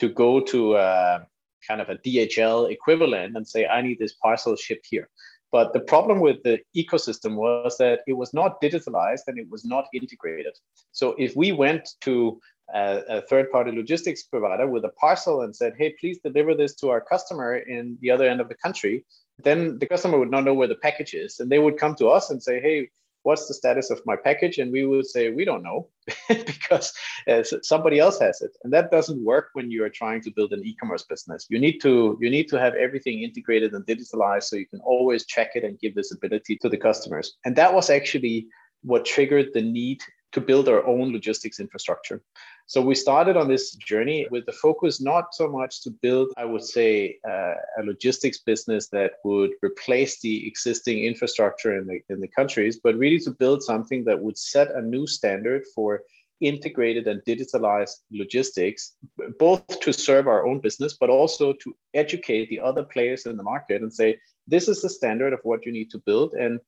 to 0.00 0.08
go 0.08 0.40
to 0.40 0.76
a, 0.76 1.26
kind 1.66 1.80
of 1.80 1.88
a 1.88 1.96
DHL 1.96 2.70
equivalent 2.70 3.36
and 3.36 3.46
say, 3.46 3.66
I 3.66 3.82
need 3.82 3.98
this 3.98 4.14
parcel 4.14 4.56
shipped 4.56 4.86
here. 4.90 5.08
But 5.52 5.72
the 5.72 5.80
problem 5.80 6.18
with 6.18 6.42
the 6.42 6.60
ecosystem 6.76 7.36
was 7.36 7.76
that 7.78 8.00
it 8.08 8.14
was 8.14 8.34
not 8.34 8.60
digitalized 8.60 9.28
and 9.28 9.38
it 9.38 9.46
was 9.48 9.64
not 9.64 9.86
integrated. 9.94 10.54
So 10.90 11.14
if 11.16 11.36
we 11.36 11.52
went 11.52 11.90
to 12.00 12.40
a, 12.74 13.02
a 13.08 13.20
third 13.22 13.52
party 13.52 13.70
logistics 13.70 14.24
provider 14.24 14.66
with 14.66 14.84
a 14.84 14.88
parcel 15.00 15.42
and 15.42 15.54
said, 15.54 15.74
hey, 15.78 15.94
please 16.00 16.18
deliver 16.24 16.54
this 16.54 16.74
to 16.76 16.90
our 16.90 17.00
customer 17.00 17.56
in 17.56 17.96
the 18.00 18.10
other 18.10 18.28
end 18.28 18.40
of 18.40 18.48
the 18.48 18.56
country, 18.56 19.04
then 19.38 19.78
the 19.78 19.86
customer 19.86 20.18
would 20.18 20.30
not 20.30 20.44
know 20.44 20.54
where 20.54 20.68
the 20.68 20.74
package 20.74 21.14
is. 21.14 21.38
And 21.38 21.50
they 21.50 21.60
would 21.60 21.78
come 21.78 21.94
to 21.96 22.08
us 22.08 22.30
and 22.30 22.42
say, 22.42 22.60
hey, 22.60 22.90
what's 23.24 23.48
the 23.48 23.54
status 23.54 23.90
of 23.90 24.00
my 24.06 24.16
package? 24.16 24.58
And 24.58 24.70
we 24.70 24.86
would 24.86 25.06
say, 25.06 25.30
we 25.30 25.44
don't 25.44 25.62
know 25.62 25.88
because 26.28 26.92
uh, 27.28 27.42
somebody 27.62 27.98
else 27.98 28.20
has 28.20 28.40
it. 28.40 28.52
And 28.62 28.72
that 28.72 28.90
doesn't 28.90 29.24
work 29.24 29.48
when 29.54 29.70
you 29.70 29.82
are 29.84 29.90
trying 29.90 30.20
to 30.22 30.30
build 30.30 30.52
an 30.52 30.64
e-commerce 30.64 31.02
business. 31.02 31.46
You 31.50 31.58
need 31.58 31.80
to 31.80 32.16
you 32.20 32.30
need 32.30 32.48
to 32.48 32.60
have 32.60 32.74
everything 32.74 33.22
integrated 33.22 33.72
and 33.72 33.84
digitalized 33.86 34.44
so 34.44 34.56
you 34.56 34.66
can 34.66 34.80
always 34.80 35.26
check 35.26 35.50
it 35.54 35.64
and 35.64 35.80
give 35.80 35.94
visibility 35.94 36.56
to 36.58 36.68
the 36.68 36.76
customers. 36.76 37.36
And 37.44 37.56
that 37.56 37.74
was 37.74 37.90
actually 37.90 38.46
what 38.82 39.04
triggered 39.04 39.48
the 39.54 39.62
need 39.62 40.00
to 40.32 40.40
build 40.40 40.68
our 40.68 40.86
own 40.86 41.12
logistics 41.12 41.60
infrastructure. 41.60 42.20
So 42.66 42.80
we 42.80 42.94
started 42.94 43.36
on 43.36 43.46
this 43.46 43.72
journey 43.72 44.26
with 44.30 44.46
the 44.46 44.52
focus 44.52 45.00
not 45.00 45.34
so 45.34 45.48
much 45.48 45.82
to 45.82 45.90
build, 45.90 46.32
I 46.36 46.46
would 46.46 46.64
say, 46.64 47.18
uh, 47.28 47.54
a 47.78 47.82
logistics 47.84 48.38
business 48.38 48.88
that 48.88 49.12
would 49.22 49.50
replace 49.62 50.20
the 50.20 50.46
existing 50.46 51.04
infrastructure 51.04 51.76
in 51.76 51.86
the, 51.86 52.00
in 52.08 52.20
the 52.20 52.28
countries, 52.28 52.80
but 52.82 52.96
really 52.96 53.18
to 53.20 53.32
build 53.32 53.62
something 53.62 54.04
that 54.04 54.18
would 54.18 54.38
set 54.38 54.74
a 54.74 54.80
new 54.80 55.06
standard 55.06 55.64
for 55.74 56.02
integrated 56.40 57.06
and 57.06 57.22
digitalized 57.24 57.96
logistics, 58.10 58.96
both 59.38 59.66
to 59.80 59.92
serve 59.92 60.26
our 60.26 60.46
own 60.46 60.58
business, 60.60 60.96
but 60.98 61.10
also 61.10 61.52
to 61.52 61.76
educate 61.92 62.48
the 62.48 62.60
other 62.60 62.82
players 62.82 63.26
in 63.26 63.36
the 63.36 63.42
market 63.42 63.82
and 63.82 63.92
say, 63.92 64.18
this 64.46 64.68
is 64.68 64.82
the 64.82 64.90
standard 64.90 65.32
of 65.32 65.40
what 65.42 65.64
you 65.64 65.72
need 65.72 65.90
to 65.90 65.98
build. 65.98 66.34
And 66.34 66.60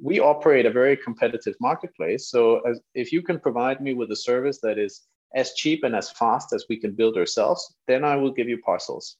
we 0.00 0.18
operate 0.18 0.66
a 0.66 0.70
very 0.70 0.96
competitive 0.96 1.54
marketplace. 1.60 2.28
So 2.28 2.60
as, 2.60 2.80
if 2.94 3.12
you 3.12 3.22
can 3.22 3.38
provide 3.38 3.80
me 3.80 3.94
with 3.94 4.10
a 4.10 4.16
service 4.16 4.60
that 4.60 4.78
is 4.78 5.02
as 5.34 5.54
cheap 5.54 5.84
and 5.84 5.94
as 5.94 6.10
fast 6.10 6.52
as 6.52 6.66
we 6.68 6.78
can 6.78 6.92
build 6.92 7.16
ourselves, 7.16 7.74
then 7.86 8.04
I 8.04 8.16
will 8.16 8.32
give 8.32 8.48
you 8.48 8.58
parcels. 8.58 9.16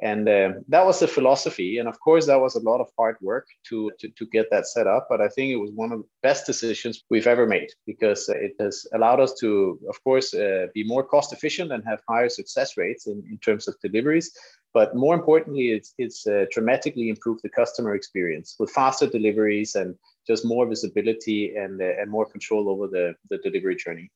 And 0.00 0.28
uh, 0.28 0.50
that 0.68 0.86
was 0.86 1.00
the 1.00 1.08
philosophy. 1.08 1.78
And 1.78 1.88
of 1.88 1.98
course, 1.98 2.26
that 2.26 2.40
was 2.40 2.54
a 2.54 2.60
lot 2.60 2.80
of 2.80 2.88
hard 2.96 3.16
work 3.20 3.48
to, 3.68 3.90
to, 3.98 4.08
to, 4.08 4.26
get 4.26 4.48
that 4.50 4.68
set 4.68 4.86
up. 4.86 5.08
But 5.10 5.20
I 5.20 5.28
think 5.28 5.50
it 5.50 5.56
was 5.56 5.72
one 5.72 5.90
of 5.90 5.98
the 5.98 6.06
best 6.22 6.46
decisions 6.46 7.02
we've 7.10 7.26
ever 7.26 7.46
made 7.46 7.70
because 7.84 8.28
it 8.28 8.52
has 8.60 8.86
allowed 8.94 9.18
us 9.18 9.34
to, 9.40 9.80
of 9.88 10.02
course, 10.04 10.34
uh, 10.34 10.66
be 10.72 10.84
more 10.84 11.02
cost 11.02 11.32
efficient 11.32 11.72
and 11.72 11.82
have 11.84 12.00
higher 12.08 12.28
success 12.28 12.76
rates 12.76 13.08
in, 13.08 13.24
in 13.28 13.38
terms 13.38 13.66
of 13.66 13.74
deliveries. 13.82 14.30
But 14.72 14.94
more 14.94 15.14
importantly, 15.16 15.72
it's, 15.72 15.94
it's 15.98 16.26
uh, 16.28 16.44
dramatically 16.52 17.08
improved 17.08 17.40
the 17.42 17.48
customer 17.48 17.96
experience 17.96 18.54
with 18.60 18.70
faster 18.70 19.08
deliveries 19.08 19.74
and 19.74 19.96
just 20.28 20.44
more 20.44 20.66
visibility 20.68 21.56
and, 21.56 21.80
uh, 21.80 22.00
and 22.00 22.08
more 22.08 22.26
control 22.26 22.68
over 22.68 22.86
the, 22.86 23.14
the 23.30 23.38
delivery 23.38 23.74
journey. 23.74 24.12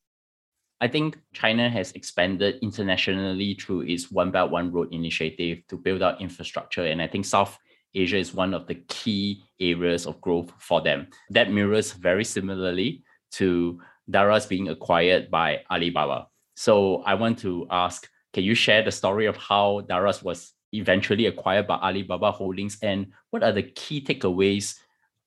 I 0.83 0.89
think 0.89 1.17
China 1.33 1.71
has 1.71 1.93
expanded 1.93 2.59
internationally 2.61 3.55
through 3.55 3.83
its 3.83 4.11
One 4.11 4.33
Belt 4.33 4.51
One 4.51 4.73
Road 4.73 4.93
initiative 4.93 5.63
to 5.69 5.77
build 5.77 6.03
out 6.03 6.21
infrastructure. 6.21 6.85
And 6.85 7.01
I 7.01 7.07
think 7.07 7.25
South 7.25 7.57
Asia 7.95 8.17
is 8.17 8.35
one 8.35 8.53
of 8.53 8.67
the 8.67 8.75
key 8.89 9.45
areas 9.61 10.07
of 10.07 10.21
growth 10.21 10.53
for 10.59 10.81
them. 10.81 11.07
That 11.31 11.53
mirrors 11.53 11.93
very 11.93 12.25
similarly 12.25 13.05
to 13.39 13.81
Daraz 14.11 14.49
being 14.49 14.71
acquired 14.71 15.31
by 15.31 15.61
Alibaba. 15.71 16.27
So 16.57 17.03
I 17.03 17.15
want 17.15 17.39
to 17.39 17.65
ask, 17.71 18.09
can 18.33 18.43
you 18.43 18.57
share 18.57 18.83
the 18.83 18.91
story 18.91 19.27
of 19.27 19.37
how 19.37 19.83
Daraz 19.89 20.21
was 20.25 20.53
eventually 20.73 21.27
acquired 21.27 21.69
by 21.69 21.77
Alibaba 21.77 22.33
Holdings 22.33 22.79
and 22.83 23.13
what 23.31 23.45
are 23.45 23.53
the 23.53 23.63
key 23.63 24.03
takeaways 24.03 24.75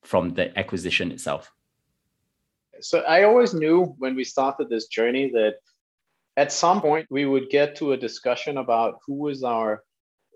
from 0.04 0.34
the 0.34 0.58
acquisition 0.60 1.14
itself? 1.14 1.50
So 2.82 3.00
I 3.02 3.24
always 3.24 3.54
knew 3.54 3.96
when 3.98 4.16
we 4.16 4.24
started 4.24 4.70
this 4.70 4.88
journey 4.88 5.32
that 5.32 5.56
at 6.38 6.52
some 6.52 6.82
point 6.82 7.08
we 7.10 7.26
would 7.26 7.50
get 7.50 7.76
to 7.78 7.94
a 7.94 7.98
discussion 7.98 8.58
about 8.58 9.00
who 9.06 9.30
is 9.30 9.44
our 9.44 9.84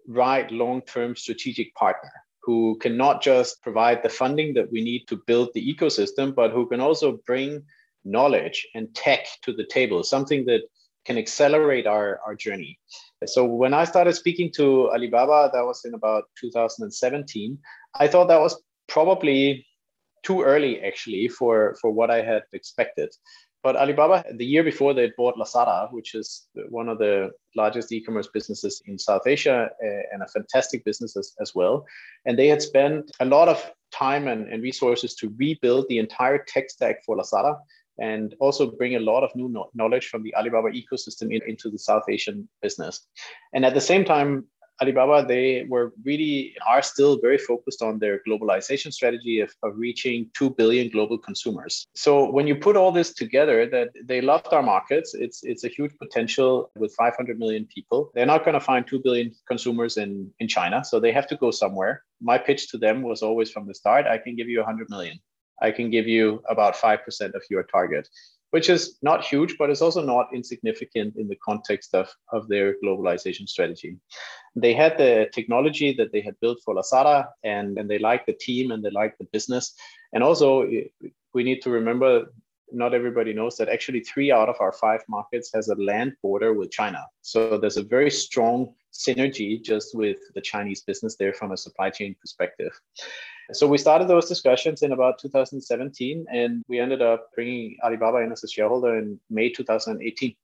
right 0.08 0.50
long-term 0.52 1.16
strategic 1.16 1.74
partner 1.76 2.12
who 2.42 2.78
can 2.82 2.98
not 2.98 3.22
just 3.22 3.62
provide 3.62 4.02
the 4.02 4.10
funding 4.10 4.54
that 4.54 4.72
we 4.72 4.82
need 4.82 5.06
to 5.08 5.22
build 5.28 5.50
the 5.54 5.76
ecosystem 5.76 6.34
but 6.34 6.52
who 6.52 6.68
can 6.68 6.80
also 6.80 7.20
bring 7.28 7.62
knowledge 8.06 8.66
and 8.76 8.94
tech 8.96 9.28
to 9.44 9.54
the 9.54 9.66
table 9.66 10.04
something 10.04 10.46
that 10.46 10.62
can 11.06 11.18
accelerate 11.18 11.88
our, 11.88 12.20
our 12.26 12.36
journey. 12.36 12.80
So 13.26 13.44
when 13.46 13.74
i 13.74 13.84
started 13.84 14.14
speaking 14.14 14.52
to 14.54 14.90
alibaba 14.92 15.50
that 15.54 15.66
was 15.66 15.84
in 15.86 15.94
about 15.94 16.24
2017 16.40 17.58
i 17.96 18.08
thought 18.08 18.30
that 18.30 18.40
was 18.40 18.62
probably 18.88 19.66
too 20.24 20.42
early 20.42 20.82
actually 20.82 21.28
for 21.28 21.76
for 21.82 21.92
what 21.92 22.10
I 22.10 22.22
had 22.22 22.44
expected. 22.54 23.10
But 23.62 23.76
Alibaba, 23.76 24.24
the 24.36 24.46
year 24.46 24.64
before, 24.64 24.94
they 24.94 25.12
bought 25.18 25.36
Lazada, 25.36 25.92
which 25.92 26.16
is 26.16 26.48
one 26.70 26.88
of 26.88 26.98
the 26.98 27.32
largest 27.58 27.92
e-commerce 27.92 28.30
businesses 28.34 28.82
in 28.86 28.98
South 28.98 29.28
Asia 29.28 29.70
and 30.14 30.24
a 30.24 30.28
fantastic 30.28 30.86
business 30.86 31.18
as, 31.18 31.36
as, 31.42 31.54
well. 31.54 31.86
And 32.26 32.40
they 32.40 32.48
had 32.48 32.62
spent 32.62 33.12
a 33.20 33.26
lot 33.26 33.50
of 33.50 33.70
time 33.92 34.30
and, 34.30 34.48
and 34.48 34.64
resources 34.64 35.14
to 35.16 35.34
rebuild 35.38 35.88
the 35.90 36.00
entire 36.00 36.42
tech 36.48 36.70
stack 36.70 37.04
for 37.06 37.18
Lazada 37.18 37.58
and 37.98 38.34
also 38.40 38.72
bring 38.72 38.96
a 38.96 39.00
lot 39.00 39.24
of 39.24 39.36
new 39.36 39.54
knowledge 39.74 40.08
from 40.08 40.24
the 40.24 40.34
Alibaba 40.36 40.70
ecosystem 40.70 41.36
in, 41.36 41.42
into 41.46 41.70
the 41.70 41.80
South 41.80 42.04
Asian 42.10 42.48
business. 42.62 43.08
And 43.54 43.66
at 43.66 43.74
the 43.74 43.82
same 43.82 44.06
time, 44.06 44.46
Alibaba, 44.82 45.26
they 45.28 45.66
were 45.68 45.94
really 46.04 46.56
are 46.68 46.82
still 46.82 47.20
very 47.20 47.38
focused 47.38 47.82
on 47.82 48.00
their 48.00 48.22
globalization 48.28 48.94
strategy 48.94 49.40
of, 49.40 49.52
of 49.64 49.78
reaching 49.78 50.30
2 50.36 50.52
billion 50.52 50.90
global 50.90 51.18
consumers. 51.18 51.88
So 51.96 52.30
when 52.30 52.48
you 52.48 52.56
put 52.56 52.78
all 52.78 52.92
this 52.92 53.14
together, 53.14 53.68
that 53.68 53.90
they 54.04 54.22
loved 54.22 54.54
our 54.54 54.64
markets, 54.64 55.14
it's 55.14 55.44
it's 55.44 55.64
a 55.64 55.68
huge 55.68 55.98
potential 55.98 56.72
with 56.78 56.94
500 56.96 57.40
million 57.40 57.66
people. 57.66 58.12
They're 58.14 58.26
not 58.26 58.46
going 58.46 58.54
to 58.54 58.66
find 58.72 58.86
2 58.88 59.00
billion 59.00 59.32
consumers 59.48 59.98
in, 59.98 60.32
in 60.40 60.48
China, 60.48 60.84
so 60.84 61.00
they 61.00 61.12
have 61.12 61.28
to 61.28 61.36
go 61.36 61.52
somewhere. 61.52 62.04
My 62.22 62.38
pitch 62.38 62.70
to 62.72 62.78
them 62.78 63.02
was 63.02 63.22
always 63.22 63.50
from 63.52 63.68
the 63.68 63.76
start, 63.76 64.06
I 64.06 64.18
can 64.18 64.36
give 64.36 64.48
you 64.48 64.60
100 64.60 64.90
million. 64.90 65.20
I 65.62 65.72
can 65.72 65.90
give 65.90 66.08
you 66.08 66.42
about 66.50 66.76
5% 66.76 67.34
of 67.34 67.44
your 67.50 67.64
target 67.64 68.08
which 68.52 68.70
is 68.70 68.98
not 69.02 69.24
huge, 69.24 69.58
but 69.58 69.70
it's 69.70 69.82
also 69.82 70.04
not 70.04 70.34
insignificant 70.34 71.16
in 71.16 71.28
the 71.28 71.38
context 71.44 71.94
of, 71.94 72.10
of 72.32 72.48
their 72.48 72.76
globalization 72.84 73.48
strategy. 73.48 73.98
They 74.56 74.74
had 74.74 74.98
the 74.98 75.30
technology 75.34 75.94
that 75.94 76.12
they 76.12 76.22
had 76.22 76.40
built 76.40 76.60
for 76.66 76.76
Lazada, 76.76 77.28
and, 77.44 77.78
and 77.78 77.90
they 77.90 78.00
liked 78.00 78.26
the 78.26 78.34
team 78.34 78.72
and 78.72 78.84
they 78.84 78.90
liked 78.90 79.20
the 79.20 79.28
business. 79.32 79.76
And 80.14 80.24
also, 80.24 80.68
we 81.34 81.44
need 81.44 81.62
to 81.62 81.70
remember 81.70 82.26
not 82.72 82.94
everybody 82.94 83.34
knows 83.34 83.58
that 83.58 83.70
actually 83.70 84.02
three 84.02 84.32
out 84.32 84.50
of 84.50 84.56
our 84.60 84.72
five 84.72 85.02
markets 85.08 85.52
has 85.54 85.70
a 85.70 85.76
land 85.76 86.14
border 86.22 86.54
with 86.54 86.72
China. 86.72 87.06
So 87.22 87.58
there's 87.58 87.78
a 87.78 87.84
very 87.84 88.12
strong 88.12 88.74
synergy 88.94 89.62
just 89.62 89.96
with 89.96 90.18
the 90.36 90.42
Chinese 90.42 90.82
business 90.82 91.16
there 91.16 91.34
from 91.34 91.52
a 91.52 91.58
supply 91.58 91.90
chain 91.90 92.16
perspective. 92.20 92.80
So 93.52 93.68
we 93.68 93.78
started 93.78 94.08
those 94.08 94.28
discussions 94.28 94.84
in 94.84 94.92
about 94.92 95.18
2017, 95.20 96.26
and 96.32 96.64
we 96.68 96.80
ended 96.80 97.02
up 97.02 97.30
bringing 97.34 97.78
Alibaba 97.84 98.18
in 98.18 98.32
as 98.32 98.44
a 98.44 98.48
shareholder 98.48 98.98
in 98.98 99.20
May 99.30 99.50
2018. 99.50 100.36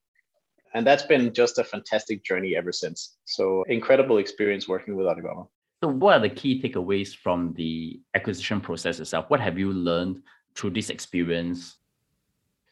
And 0.74 0.86
that's 0.86 1.04
been 1.04 1.34
just 1.34 1.58
a 1.60 1.64
fantastic 1.64 2.24
journey 2.24 2.56
ever 2.56 2.72
since. 2.72 3.16
So 3.26 3.64
incredible 3.70 4.18
experience 4.18 4.68
working 4.68 4.96
with 4.96 5.06
Alibaba. 5.06 5.44
So 5.84 5.90
what 5.90 6.16
are 6.16 6.20
the 6.20 6.30
key 6.30 6.62
takeaways 6.62 7.16
from 7.16 7.54
the 7.56 8.02
acquisition 8.16 8.60
process 8.60 9.00
itself? 9.00 9.26
What 9.30 9.40
have 9.40 9.60
you 9.60 9.72
learned 9.72 10.22
through 10.56 10.72
this 10.72 10.90
experience? 10.90 11.78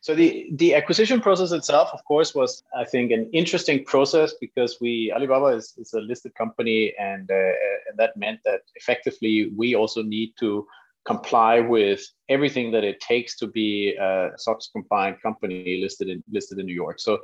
So 0.03 0.13
the 0.13 0.49
the 0.51 0.75
acquisition 0.75 1.21
process 1.21 1.53
itself, 1.53 1.89
of 1.93 2.03
course, 2.03 2.35
was 2.35 2.61
I 2.75 2.83
think 2.83 3.11
an 3.11 3.29
interesting 3.31 3.85
process 3.85 4.33
because 4.33 4.81
we 4.81 5.13
Alibaba 5.15 5.55
is, 5.55 5.73
is 5.77 5.93
a 5.93 6.01
listed 6.01 6.35
company, 6.35 6.93
and 6.99 7.31
uh, 7.31 7.53
and 7.87 7.97
that 7.97 8.17
meant 8.17 8.41
that 8.43 8.63
effectively 8.75 9.49
we 9.55 9.75
also 9.75 10.03
need 10.03 10.33
to 10.41 10.67
comply 11.05 11.59
with 11.59 12.01
everything 12.29 12.71
that 12.71 12.83
it 12.83 12.99
takes 13.01 13.35
to 13.37 13.47
be 13.47 13.93
a 13.99 14.31
SOX 14.37 14.69
compliant 14.71 15.21
company 15.21 15.79
listed 15.81 16.07
in 16.09 16.23
listed 16.31 16.59
in 16.59 16.65
New 16.65 16.73
York. 16.73 16.99
So 16.99 17.19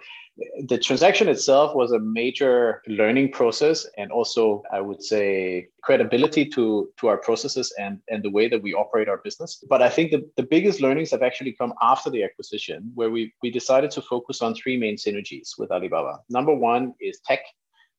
the 0.68 0.78
transaction 0.78 1.30
itself 1.30 1.76
was 1.76 1.92
a 1.92 2.00
major 2.00 2.82
learning 2.88 3.32
process 3.32 3.88
and 3.98 4.12
also 4.12 4.64
I 4.72 4.82
would 4.82 5.02
say 5.02 5.70
credibility 5.82 6.46
to 6.56 6.90
to 6.98 7.08
our 7.08 7.18
processes 7.18 7.74
and 7.80 8.00
and 8.10 8.22
the 8.22 8.30
way 8.30 8.50
that 8.50 8.62
we 8.62 8.74
operate 8.74 9.08
our 9.08 9.22
business. 9.24 9.64
But 9.70 9.82
I 9.82 9.90
think 9.90 10.12
the, 10.12 10.30
the 10.36 10.44
biggest 10.44 10.82
learnings 10.82 11.12
have 11.12 11.24
actually 11.24 11.54
come 11.54 11.74
after 11.82 12.10
the 12.10 12.24
acquisition 12.24 12.92
where 12.96 13.10
we 13.10 13.34
we 13.42 13.50
decided 13.50 13.92
to 13.92 14.02
focus 14.02 14.42
on 14.42 14.56
three 14.56 14.78
main 14.78 14.98
synergies 14.98 15.58
with 15.58 15.72
Alibaba. 15.72 16.20
Number 16.30 16.54
one 16.54 16.94
is 17.00 17.22
tech, 17.26 17.44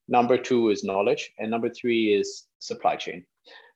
number 0.09 0.37
two 0.37 0.69
is 0.69 0.85
knowledge, 0.85 1.33
and 1.39 1.51
number 1.51 1.71
three 1.71 2.15
is 2.15 2.47
supply 2.59 2.97
chain. 2.97 3.25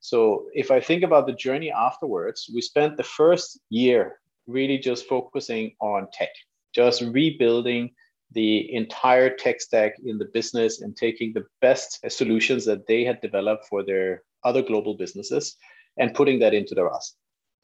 So 0.05 0.45
if 0.53 0.71
I 0.71 0.81
think 0.81 1.03
about 1.03 1.27
the 1.27 1.33
journey 1.33 1.73
afterwards, 1.73 2.51
we 2.55 2.61
spent 2.61 2.99
the 2.99 3.11
first 3.19 3.59
year 3.71 4.21
really 4.47 4.77
just 4.77 5.09
focusing 5.09 5.75
on 5.81 6.09
tech, 6.13 6.29
just 6.75 7.01
rebuilding 7.01 7.91
the 8.33 8.71
entire 8.75 9.31
tech 9.35 9.63
stack 9.63 9.95
in 10.05 10.19
the 10.19 10.27
business 10.27 10.83
and 10.83 10.95
taking 10.95 11.33
the 11.33 11.47
best 11.63 12.01
solutions 12.11 12.67
that 12.67 12.87
they 12.87 13.03
had 13.03 13.23
developed 13.23 13.65
for 13.67 13.83
their 13.83 14.25
other 14.45 14.61
global 14.61 14.95
businesses 14.95 15.57
and 15.97 16.13
putting 16.13 16.39
that 16.41 16.53
into 16.53 16.75
Daraz. 16.75 17.13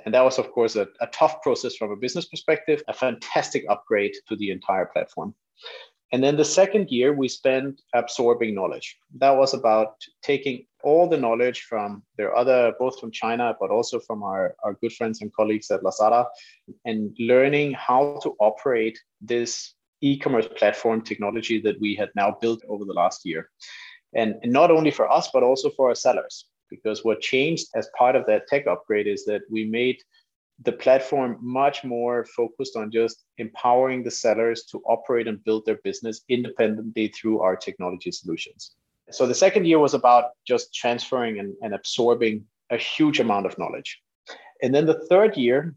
And 0.07 0.15
that 0.15 0.25
was, 0.25 0.39
of 0.39 0.51
course, 0.51 0.77
a, 0.77 0.89
a 1.03 1.09
tough 1.09 1.43
process 1.43 1.77
from 1.77 1.91
a 1.91 1.97
business 2.05 2.25
perspective, 2.25 2.83
a 2.89 2.95
fantastic 2.95 3.67
upgrade 3.69 4.15
to 4.29 4.37
the 4.37 4.51
entire 4.51 4.87
platform. 4.87 5.35
And 6.11 6.25
then 6.25 6.39
the 6.39 6.47
second 6.47 6.91
year, 6.91 7.13
we 7.13 7.29
spent 7.29 7.83
absorbing 7.95 8.55
knowledge. 8.55 8.97
That 9.19 9.37
was 9.37 9.53
about 9.53 9.97
taking 10.23 10.65
all 10.83 11.09
the 11.09 11.17
knowledge 11.17 11.63
from 11.63 12.03
their 12.17 12.35
other, 12.37 12.73
both 12.79 12.99
from 12.99 13.11
China, 13.11 13.55
but 13.61 13.71
also 13.71 14.01
from 14.01 14.23
our, 14.23 14.55
our 14.65 14.75
good 14.75 14.93
friends 14.93 15.21
and 15.23 15.33
colleagues 15.33 15.71
at 15.71 15.83
Lazada, 15.83 16.27
and 16.85 17.15
learning 17.19 17.73
how 17.73 18.19
to 18.23 18.35
operate 18.39 18.99
this 19.21 19.75
e-commerce 20.01 20.49
platform 20.57 21.03
technology 21.03 21.61
that 21.61 21.81
we 21.81 21.95
had 21.95 22.11
now 22.17 22.37
built 22.41 22.63
over 22.69 22.85
the 22.85 22.93
last 22.93 23.25
year. 23.25 23.51
And, 24.15 24.35
and 24.43 24.53
not 24.53 24.71
only 24.71 24.91
for 24.91 25.11
us, 25.11 25.31
but 25.33 25.43
also 25.43 25.71
for 25.71 25.89
our 25.89 25.95
sellers. 25.95 26.47
Because 26.71 27.05
what 27.05 27.21
changed 27.21 27.67
as 27.75 27.89
part 27.99 28.17
of 28.17 28.27
that 28.27 28.47
tech 28.47 28.67
upgrade 28.67 29.07
is 29.07 29.25
that 29.25 29.43
we 29.51 29.65
made 29.65 29.99
the 30.63 30.73
platform 30.73 31.39
much 31.41 31.85
more 31.85 32.25
focused 32.25 32.77
on 32.77 32.91
just 32.91 33.25
empowering 33.39 34.03
the 34.03 34.11
sellers 34.11 34.65
to 34.65 34.83
operate 34.87 35.27
and 35.27 35.43
build 35.45 35.65
their 35.65 35.79
business 35.85 36.23
independently 36.29 37.09
through 37.09 37.41
our 37.41 37.57
technology 37.57 38.13
solutions. 38.13 38.77
So 39.11 39.27
the 39.27 39.35
second 39.35 39.67
year 39.67 39.79
was 39.79 39.95
about 39.95 40.31
just 40.47 40.75
transferring 40.75 41.39
and, 41.39 41.55
and 41.63 41.75
absorbing 41.75 42.45
a 42.71 42.77
huge 42.77 43.21
amount 43.21 43.47
of 43.47 43.59
knowledge. 43.59 44.01
And 44.63 44.75
then 44.75 44.87
the 44.87 45.07
third 45.09 45.37
year, 45.37 45.75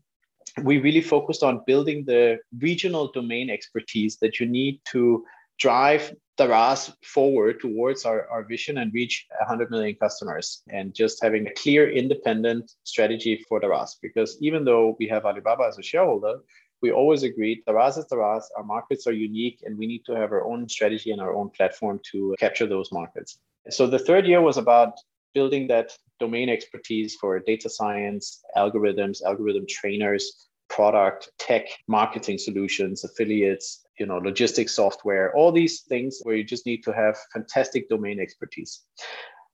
we 0.61 0.77
really 0.77 1.01
focused 1.01 1.43
on 1.43 1.63
building 1.65 2.05
the 2.05 2.37
regional 2.59 3.11
domain 3.11 3.49
expertise 3.49 4.17
that 4.17 4.39
you 4.39 4.45
need 4.45 4.79
to 4.91 5.25
drive 5.59 6.13
Daraz 6.37 6.93
forward 7.03 7.59
towards 7.59 8.05
our, 8.05 8.27
our 8.29 8.43
vision 8.43 8.79
and 8.79 8.93
reach 8.93 9.25
100 9.39 9.69
million 9.69 9.95
customers 9.95 10.63
and 10.69 10.93
just 10.93 11.21
having 11.21 11.47
a 11.47 11.53
clear 11.53 11.91
independent 11.91 12.71
strategy 12.83 13.43
for 13.47 13.61
Daraz. 13.61 13.91
Because 14.01 14.37
even 14.41 14.65
though 14.65 14.95
we 14.99 15.07
have 15.07 15.25
Alibaba 15.25 15.65
as 15.67 15.77
a 15.77 15.83
shareholder, 15.83 16.39
we 16.83 16.91
always 16.91 17.23
agreed 17.23 17.63
Daraz 17.65 17.97
is 17.97 18.05
Daraz, 18.11 18.43
our 18.57 18.63
markets 18.63 19.07
are 19.07 19.13
unique, 19.13 19.59
and 19.63 19.77
we 19.77 19.87
need 19.87 20.03
to 20.05 20.13
have 20.13 20.31
our 20.31 20.45
own 20.45 20.67
strategy 20.69 21.11
and 21.11 21.21
our 21.21 21.33
own 21.33 21.49
platform 21.49 21.99
to 22.11 22.35
capture 22.37 22.67
those 22.67 22.91
markets. 22.91 23.39
So 23.69 23.87
the 23.87 23.97
third 23.97 24.27
year 24.27 24.41
was 24.41 24.57
about 24.57 24.93
building 25.33 25.67
that 25.67 25.97
domain 26.19 26.49
expertise 26.49 27.15
for 27.15 27.39
data 27.39 27.69
science, 27.69 28.43
algorithms, 28.57 29.23
algorithm 29.23 29.65
trainers, 29.67 30.47
product, 30.69 31.31
tech, 31.39 31.65
marketing 31.87 32.37
solutions, 32.37 33.03
affiliates, 33.03 33.85
you 33.97 34.05
know, 34.05 34.17
logistics 34.17 34.75
software, 34.75 35.33
all 35.35 35.51
these 35.51 35.81
things 35.81 36.19
where 36.23 36.35
you 36.35 36.43
just 36.43 36.65
need 36.65 36.83
to 36.83 36.91
have 36.91 37.17
fantastic 37.31 37.87
domain 37.89 38.19
expertise. 38.19 38.81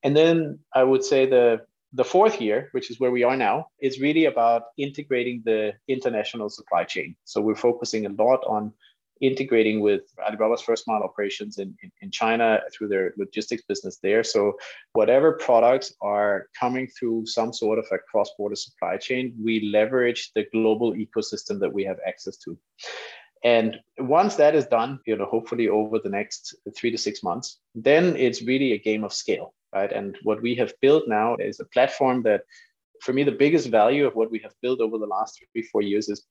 And 0.04 0.16
then 0.16 0.60
I 0.74 0.84
would 0.84 1.04
say 1.04 1.26
the 1.26 1.62
the 1.94 2.04
fourth 2.04 2.40
year, 2.40 2.70
which 2.72 2.92
is 2.92 3.00
where 3.00 3.12
we 3.12 3.24
are 3.24 3.36
now, 3.36 3.68
is 3.80 4.00
really 4.00 4.26
about 4.26 4.64
integrating 4.78 5.42
the 5.46 5.74
international 5.88 6.50
supply 6.50 6.84
chain. 6.84 7.16
So 7.24 7.42
we're 7.42 7.56
focusing 7.56 8.06
a 8.06 8.10
lot 8.10 8.44
on 8.46 8.74
integrating 9.22 9.82
with 9.82 10.04
Alibaba's 10.26 10.62
first 10.62 10.88
mile 10.88 11.04
operations 11.04 11.58
in, 11.58 11.76
in, 11.84 11.92
in, 12.02 12.12
China 12.12 12.62
through 12.72 12.88
their 12.88 13.14
logistics 13.18 13.64
business 13.64 14.00
there. 14.02 14.24
So 14.24 14.54
whatever 14.94 15.34
products 15.34 15.94
are 16.02 16.48
coming 16.58 16.88
through 16.88 17.26
some 17.26 17.52
sort 17.52 17.80
of 17.80 17.86
a 17.92 17.98
cross-border 17.98 18.56
supply 18.56 18.98
chain, 18.98 19.36
we 19.44 19.70
leverage 19.74 20.32
the 20.36 20.46
global 20.54 20.94
ecosystem 20.94 21.60
that 21.60 21.74
we 21.74 21.84
have 21.84 21.98
access 22.08 22.38
to. 22.38 22.58
And 23.44 23.80
once 23.98 24.36
that 24.36 24.56
is 24.56 24.66
done, 24.68 25.00
you 25.06 25.16
know, 25.16 25.26
hopefully 25.26 25.70
over 25.70 26.00
the 26.00 26.10
next 26.10 26.56
three 26.76 26.92
to 26.92 26.98
six 26.98 27.24
months, 27.24 27.60
then 27.74 28.16
it's 28.18 28.42
really 28.42 28.74
a 28.74 28.80
game 28.80 29.04
of 29.04 29.14
scale, 29.14 29.54
right? 29.74 29.92
And 29.92 30.18
what 30.24 30.42
we 30.42 30.56
have 30.56 30.74
built 30.82 31.08
now 31.08 31.36
is 31.36 31.60
a 31.60 31.66
platform 31.66 32.24
that, 32.24 32.42
for 33.02 33.14
me, 33.14 33.24
the 33.24 33.32
biggest 33.32 33.70
value 33.70 34.06
of 34.06 34.16
what 34.16 34.32
we 34.32 34.40
have 34.40 34.54
built 34.62 34.82
over 34.82 34.98
the 34.98 35.06
last 35.06 35.40
three, 35.54 35.64
four 35.64 35.82
years 35.82 36.10
is 36.10 36.26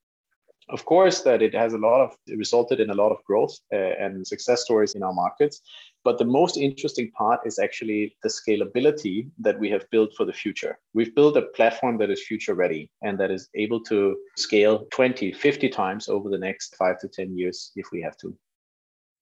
of 0.70 0.84
course 0.84 1.22
that 1.22 1.42
it 1.42 1.54
has 1.54 1.72
a 1.72 1.78
lot 1.78 2.00
of 2.00 2.16
resulted 2.36 2.80
in 2.80 2.90
a 2.90 2.94
lot 2.94 3.10
of 3.10 3.24
growth 3.24 3.56
uh, 3.72 3.76
and 3.76 4.26
success 4.26 4.62
stories 4.62 4.94
in 4.94 5.02
our 5.02 5.12
markets. 5.12 5.60
But 6.04 6.18
the 6.18 6.24
most 6.24 6.56
interesting 6.56 7.10
part 7.12 7.40
is 7.44 7.58
actually 7.58 8.16
the 8.22 8.28
scalability 8.28 9.30
that 9.38 9.58
we 9.58 9.70
have 9.70 9.88
built 9.90 10.10
for 10.16 10.24
the 10.24 10.32
future. 10.32 10.78
We've 10.94 11.14
built 11.14 11.36
a 11.36 11.42
platform 11.56 11.98
that 11.98 12.10
is 12.10 12.24
future 12.26 12.54
ready 12.54 12.90
and 13.02 13.18
that 13.18 13.30
is 13.30 13.48
able 13.54 13.82
to 13.84 14.16
scale 14.36 14.86
20 14.92 15.32
50 15.32 15.68
times 15.68 16.08
over 16.08 16.28
the 16.28 16.38
next 16.38 16.76
5 16.76 17.00
to 17.00 17.08
10 17.08 17.36
years 17.36 17.72
if 17.76 17.86
we 17.92 18.00
have 18.02 18.16
to 18.18 18.36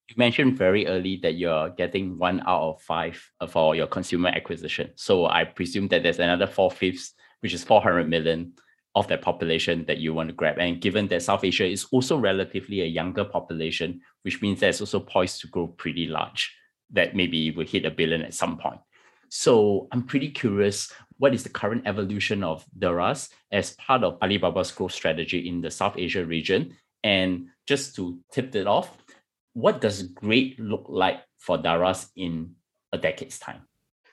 you 0.08 0.14
mentioned 0.16 0.56
very 0.56 0.86
early 0.86 1.16
that 1.22 1.34
you're 1.34 1.70
getting 1.70 2.18
one 2.18 2.40
out 2.46 2.62
of 2.62 2.82
five 2.82 3.22
uh, 3.40 3.46
for 3.46 3.74
your 3.74 3.86
consumer 3.86 4.28
acquisition 4.30 4.90
so 4.94 5.26
i 5.26 5.44
presume 5.44 5.88
that 5.88 6.02
there's 6.02 6.18
another 6.18 6.46
four 6.46 6.70
fifths 6.70 7.14
which 7.40 7.54
is 7.54 7.64
400 7.64 8.08
million 8.08 8.52
of 8.96 9.06
that 9.08 9.20
population 9.20 9.84
that 9.86 9.98
you 9.98 10.14
want 10.14 10.30
to 10.30 10.34
grab. 10.34 10.58
And 10.58 10.80
given 10.80 11.06
that 11.08 11.22
South 11.22 11.44
Asia 11.44 11.66
is 11.66 11.86
also 11.92 12.16
relatively 12.16 12.80
a 12.80 12.86
younger 12.86 13.24
population, 13.24 14.00
which 14.22 14.40
means 14.40 14.60
that's 14.60 14.80
also 14.80 15.00
poised 15.00 15.42
to 15.42 15.48
grow 15.48 15.66
pretty 15.66 16.06
large, 16.06 16.56
that 16.90 17.14
maybe 17.14 17.50
will 17.50 17.66
hit 17.66 17.84
a 17.84 17.90
billion 17.90 18.22
at 18.22 18.32
some 18.32 18.56
point. 18.56 18.80
So 19.28 19.86
I'm 19.92 20.04
pretty 20.04 20.30
curious, 20.30 20.90
what 21.18 21.34
is 21.34 21.42
the 21.42 21.50
current 21.50 21.86
evolution 21.86 22.42
of 22.42 22.64
Daraz 22.78 23.28
as 23.52 23.72
part 23.72 24.02
of 24.02 24.18
Alibaba's 24.20 24.72
growth 24.72 24.92
strategy 24.92 25.46
in 25.46 25.60
the 25.60 25.70
South 25.70 25.98
Asia 25.98 26.24
region? 26.24 26.74
And 27.04 27.48
just 27.66 27.96
to 27.96 28.18
tip 28.32 28.54
it 28.56 28.66
off, 28.66 28.96
what 29.56 29.80
does 29.80 30.02
great 30.02 30.60
look 30.60 30.84
like 30.88 31.20
for 31.38 31.56
Daraz 31.56 32.10
in 32.14 32.54
a 32.92 32.98
decade's 32.98 33.38
time? 33.38 33.62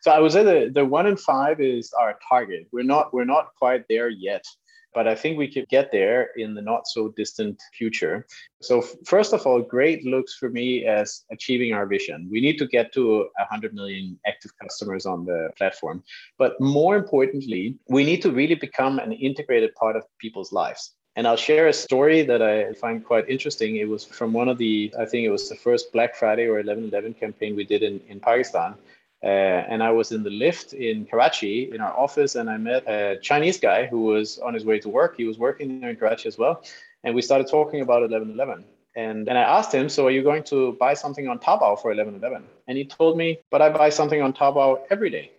So 0.01 0.11
I 0.11 0.19
would 0.19 0.31
say 0.31 0.43
the, 0.43 0.71
the 0.73 0.85
one 0.85 1.05
in 1.05 1.17
five 1.17 1.59
is 1.59 1.91
our 1.99 2.17
target. 2.27 2.67
We're 2.71 2.83
not 2.95 3.13
we're 3.13 3.25
not 3.35 3.53
quite 3.59 3.83
there 3.89 4.09
yet 4.09 4.45
but 4.93 5.07
I 5.07 5.15
think 5.15 5.37
we 5.37 5.51
could 5.51 5.67
get 5.69 5.91
there 5.91 6.29
in 6.37 6.53
the 6.53 6.61
not 6.61 6.87
so 6.87 7.09
distant 7.17 7.61
future. 7.77 8.25
So, 8.61 8.81
first 9.05 9.33
of 9.33 9.45
all, 9.45 9.61
great 9.61 10.05
looks 10.05 10.35
for 10.35 10.49
me 10.49 10.85
as 10.85 11.25
achieving 11.31 11.73
our 11.73 11.85
vision. 11.85 12.27
We 12.31 12.41
need 12.41 12.57
to 12.59 12.67
get 12.67 12.93
to 12.93 13.27
100 13.37 13.73
million 13.73 14.19
active 14.25 14.51
customers 14.61 15.05
on 15.05 15.25
the 15.25 15.49
platform. 15.57 16.03
But 16.37 16.59
more 16.61 16.95
importantly, 16.95 17.77
we 17.89 18.03
need 18.03 18.21
to 18.21 18.31
really 18.31 18.55
become 18.55 18.99
an 18.99 19.13
integrated 19.13 19.73
part 19.75 19.95
of 19.95 20.03
people's 20.19 20.51
lives. 20.51 20.93
And 21.15 21.27
I'll 21.27 21.37
share 21.37 21.67
a 21.67 21.73
story 21.73 22.23
that 22.23 22.41
I 22.41 22.73
find 22.73 23.05
quite 23.05 23.29
interesting. 23.29 23.75
It 23.75 23.87
was 23.87 24.03
from 24.03 24.33
one 24.33 24.49
of 24.49 24.57
the, 24.57 24.93
I 24.99 25.05
think 25.05 25.25
it 25.25 25.29
was 25.29 25.47
the 25.47 25.55
first 25.55 25.93
Black 25.93 26.15
Friday 26.15 26.47
or 26.47 26.59
11 26.59 26.85
11 26.85 27.13
campaign 27.13 27.55
we 27.55 27.65
did 27.65 27.83
in, 27.83 28.01
in 28.07 28.19
Pakistan. 28.19 28.75
Uh, 29.23 29.63
and 29.71 29.81
I 29.81 29.89
was 29.89 30.11
in 30.11 30.21
the 30.21 30.29
lift 30.29 30.73
in 30.73 31.05
Karachi 31.05 31.71
in 31.73 31.79
our 31.79 31.97
office, 31.97 32.35
and 32.35 32.49
I 32.49 32.57
met 32.57 32.83
a 32.87 33.19
Chinese 33.21 33.57
guy 33.57 33.85
who 33.85 34.01
was 34.01 34.37
on 34.39 34.53
his 34.53 34.65
way 34.65 34.79
to 34.79 34.89
work. 34.89 35.15
He 35.15 35.23
was 35.23 35.37
working 35.37 35.79
there 35.79 35.91
in 35.91 35.95
Karachi 35.95 36.27
as 36.27 36.37
well, 36.37 36.61
and 37.05 37.15
we 37.15 37.21
started 37.21 37.47
talking 37.47 37.79
about 37.79 38.01
1111. 38.01 38.65
And 38.95 39.25
then 39.25 39.37
I 39.37 39.43
asked 39.43 39.73
him, 39.73 39.87
"So 39.87 40.07
are 40.07 40.11
you 40.11 40.23
going 40.23 40.43
to 40.45 40.73
buy 40.73 40.93
something 40.93 41.29
on 41.29 41.39
Taobao 41.39 41.81
for 41.81 41.89
1111?" 41.91 42.43
And 42.67 42.77
he 42.77 42.83
told 42.83 43.17
me, 43.17 43.39
"But 43.49 43.61
I 43.61 43.69
buy 43.69 43.89
something 43.89 44.21
on 44.21 44.33
Taobao 44.33 44.81
every 44.89 45.09
day." 45.09 45.31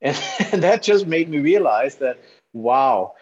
And, 0.00 0.16
and 0.52 0.62
that 0.62 0.82
just 0.82 1.06
made 1.06 1.28
me 1.28 1.38
realize 1.38 1.96
that, 1.96 2.18
wow, 2.54 3.14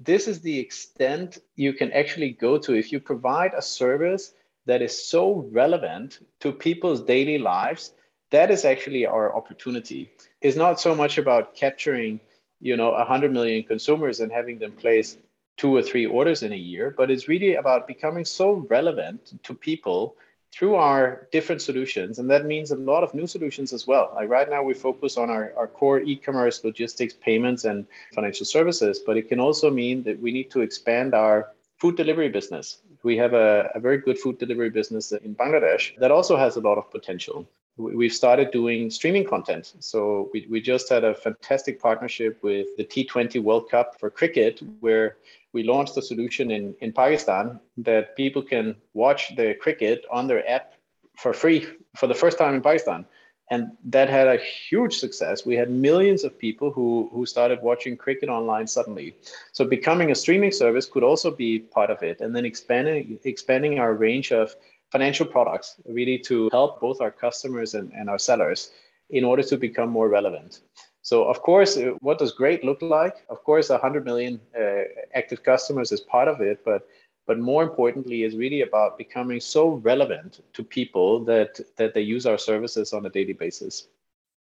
this 0.00 0.26
is 0.26 0.40
the 0.40 0.58
extent 0.58 1.38
you 1.56 1.72
can 1.72 1.92
actually 1.92 2.30
go 2.30 2.58
to 2.58 2.74
if 2.74 2.90
you 2.90 3.00
provide 3.00 3.52
a 3.54 3.62
service 3.62 4.32
that 4.66 4.82
is 4.82 5.06
so 5.06 5.48
relevant 5.52 6.20
to 6.40 6.52
people's 6.52 7.02
daily 7.02 7.38
lives 7.38 7.92
that 8.30 8.50
is 8.50 8.64
actually 8.64 9.06
our 9.06 9.34
opportunity. 9.36 10.10
It's 10.40 10.56
not 10.56 10.80
so 10.80 10.94
much 10.94 11.18
about 11.18 11.54
capturing, 11.54 12.20
you 12.60 12.76
know, 12.76 12.92
100 12.92 13.32
million 13.32 13.64
consumers 13.64 14.20
and 14.20 14.30
having 14.30 14.58
them 14.58 14.72
place 14.72 15.16
two 15.56 15.74
or 15.74 15.82
three 15.82 16.06
orders 16.06 16.42
in 16.42 16.52
a 16.52 16.56
year, 16.56 16.94
but 16.96 17.10
it's 17.10 17.28
really 17.28 17.56
about 17.56 17.86
becoming 17.86 18.24
so 18.24 18.66
relevant 18.70 19.32
to 19.42 19.52
people 19.52 20.16
through 20.52 20.74
our 20.74 21.28
different 21.30 21.62
solutions. 21.62 22.18
And 22.18 22.28
that 22.30 22.44
means 22.44 22.70
a 22.70 22.76
lot 22.76 23.04
of 23.04 23.14
new 23.14 23.26
solutions 23.26 23.72
as 23.72 23.86
well. 23.86 24.12
Like 24.14 24.28
right 24.28 24.50
now, 24.50 24.62
we 24.62 24.74
focus 24.74 25.16
on 25.16 25.30
our, 25.30 25.52
our 25.56 25.68
core 25.68 26.00
e 26.00 26.16
commerce, 26.16 26.64
logistics, 26.64 27.14
payments, 27.14 27.64
and 27.64 27.86
financial 28.14 28.46
services. 28.46 28.98
But 28.98 29.16
it 29.16 29.28
can 29.28 29.40
also 29.40 29.70
mean 29.70 30.02
that 30.04 30.20
we 30.20 30.32
need 30.32 30.50
to 30.50 30.60
expand 30.60 31.14
our 31.14 31.52
food 31.78 31.96
delivery 31.96 32.28
business. 32.28 32.78
We 33.02 33.16
have 33.16 33.32
a, 33.32 33.70
a 33.74 33.80
very 33.80 33.98
good 33.98 34.18
food 34.18 34.38
delivery 34.38 34.70
business 34.70 35.12
in 35.12 35.34
Bangladesh 35.34 35.98
that 35.98 36.10
also 36.10 36.36
has 36.36 36.56
a 36.56 36.60
lot 36.60 36.76
of 36.76 36.90
potential 36.90 37.48
we've 37.80 38.12
started 38.12 38.50
doing 38.50 38.90
streaming 38.90 39.24
content. 39.24 39.74
So 39.80 40.28
we, 40.32 40.46
we 40.50 40.60
just 40.60 40.88
had 40.88 41.04
a 41.04 41.14
fantastic 41.14 41.80
partnership 41.80 42.42
with 42.42 42.66
the 42.76 42.84
T20 42.84 43.42
World 43.42 43.70
Cup 43.70 43.98
for 43.98 44.10
cricket, 44.10 44.60
where 44.80 45.16
we 45.52 45.62
launched 45.62 45.96
a 45.96 46.02
solution 46.02 46.50
in, 46.50 46.74
in 46.80 46.92
Pakistan 46.92 47.60
that 47.78 48.16
people 48.16 48.42
can 48.42 48.76
watch 48.94 49.34
the 49.36 49.54
cricket 49.54 50.04
on 50.10 50.26
their 50.26 50.48
app 50.48 50.74
for 51.16 51.32
free 51.32 51.66
for 51.96 52.06
the 52.06 52.14
first 52.14 52.38
time 52.38 52.54
in 52.54 52.62
Pakistan. 52.62 53.04
And 53.52 53.72
that 53.86 54.08
had 54.08 54.28
a 54.28 54.36
huge 54.36 54.98
success. 54.98 55.44
We 55.44 55.56
had 55.56 55.70
millions 55.70 56.22
of 56.22 56.38
people 56.38 56.70
who, 56.70 57.10
who 57.12 57.26
started 57.26 57.60
watching 57.62 57.96
cricket 57.96 58.28
online 58.28 58.68
suddenly. 58.68 59.16
So 59.50 59.64
becoming 59.64 60.12
a 60.12 60.14
streaming 60.14 60.52
service 60.52 60.86
could 60.86 61.02
also 61.02 61.32
be 61.32 61.58
part 61.58 61.90
of 61.90 62.00
it. 62.04 62.20
And 62.20 62.34
then 62.34 62.44
expanding 62.44 63.18
expanding 63.24 63.80
our 63.80 63.92
range 63.92 64.30
of 64.30 64.54
financial 64.90 65.26
products 65.26 65.76
really 65.86 66.18
to 66.18 66.48
help 66.52 66.80
both 66.80 67.00
our 67.00 67.10
customers 67.10 67.74
and, 67.74 67.92
and 67.92 68.10
our 68.10 68.18
sellers 68.18 68.70
in 69.10 69.24
order 69.24 69.42
to 69.42 69.56
become 69.56 69.88
more 69.88 70.08
relevant. 70.08 70.60
So, 71.02 71.24
of 71.24 71.42
course, 71.42 71.76
uh, 71.76 71.94
what 72.00 72.18
does 72.18 72.32
great 72.32 72.64
look 72.64 72.82
like? 72.82 73.16
Of 73.28 73.42
course, 73.44 73.70
100 73.70 74.04
million 74.04 74.40
uh, 74.58 74.82
active 75.14 75.42
customers 75.42 75.92
is 75.92 76.00
part 76.00 76.28
of 76.28 76.40
it, 76.40 76.64
but 76.64 76.86
but 77.26 77.38
more 77.38 77.62
importantly, 77.62 78.24
is 78.24 78.34
really 78.34 78.62
about 78.62 78.98
becoming 78.98 79.40
so 79.40 79.74
relevant 79.84 80.42
to 80.52 80.64
people 80.64 81.24
that 81.24 81.60
that 81.76 81.94
they 81.94 82.02
use 82.02 82.26
our 82.26 82.38
services 82.38 82.92
on 82.92 83.06
a 83.06 83.10
daily 83.10 83.32
basis. 83.32 83.88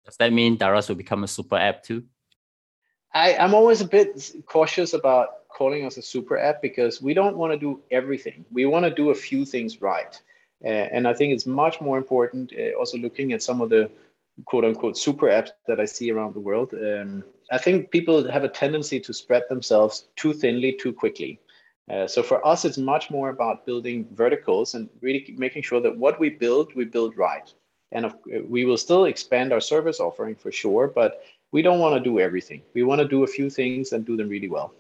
Does 0.06 0.18
that 0.18 0.32
mean 0.32 0.58
Daraz 0.58 0.88
will 0.88 0.96
become 0.96 1.24
a 1.24 1.28
super 1.28 1.56
app 1.56 1.84
too? 1.84 2.04
I, 3.14 3.36
I'm 3.38 3.54
always 3.54 3.82
a 3.82 3.88
bit 3.88 4.36
cautious 4.46 4.94
about 4.94 5.48
calling 5.50 5.86
us 5.86 5.98
a 5.98 6.02
super 6.02 6.38
app 6.38 6.62
because 6.62 7.02
we 7.02 7.14
don't 7.14 7.38
want 7.38 7.54
to 7.54 7.58
do 7.58 7.82
everything. 7.90 8.46
We 8.52 8.66
want 8.66 8.84
to 8.86 8.92
do 8.92 9.10
a 9.10 9.16
few 9.16 9.46
things 9.46 9.82
right. 9.82 10.22
Uh, 10.64 10.68
and 10.68 11.08
I 11.08 11.14
think 11.14 11.34
it's 11.34 11.46
much 11.46 11.82
more 11.82 11.98
important 11.98 12.54
uh, 12.58 12.78
also 12.78 12.98
looking 12.98 13.34
at 13.34 13.44
some 13.44 13.62
of 13.62 13.70
the 13.70 13.90
quote 14.46 14.66
unquote 14.66 14.98
super 14.98 15.28
apps 15.28 15.50
that 15.68 15.80
I 15.80 15.86
see 15.86 16.12
around 16.12 16.34
the 16.34 16.40
world. 16.40 16.74
Um, 16.74 17.24
I 17.52 17.58
think 17.58 17.92
people 17.92 18.30
have 18.30 18.44
a 18.44 18.50
tendency 18.50 19.00
to 19.00 19.14
spread 19.14 19.44
themselves 19.50 20.08
too 20.16 20.34
thinly 20.34 20.74
too 20.74 20.94
quickly. 20.94 21.40
Uh, 21.92 22.08
so 22.08 22.24
for 22.24 22.46
us, 22.46 22.66
it's 22.66 22.80
much 22.80 23.12
more 23.12 23.30
about 23.30 23.66
building 23.66 24.08
verticals 24.12 24.74
and 24.74 24.90
really 25.02 25.36
making 25.38 25.62
sure 25.62 25.80
that 25.82 25.96
what 25.96 26.20
we 26.20 26.30
build, 26.30 26.74
we 26.76 26.86
build 26.86 27.16
right. 27.16 27.54
And 27.92 28.08
if, 28.08 28.14
we 28.50 28.66
will 28.66 28.78
still 28.78 29.06
expand 29.06 29.54
our 29.54 29.62
service 29.62 30.00
offering 30.00 30.36
for 30.36 30.52
sure, 30.52 30.88
but 30.88 31.24
we 31.52 31.62
don't 31.62 31.80
want 31.80 31.96
to 31.96 32.10
do 32.10 32.20
everything. 32.20 32.64
We 32.74 32.84
want 32.84 33.02
to 33.02 33.08
do 33.08 33.24
a 33.24 33.28
few 33.28 33.50
things 33.50 33.94
and 33.94 34.04
do 34.04 34.18
them 34.18 34.30
really 34.30 34.50
well. 34.50 34.74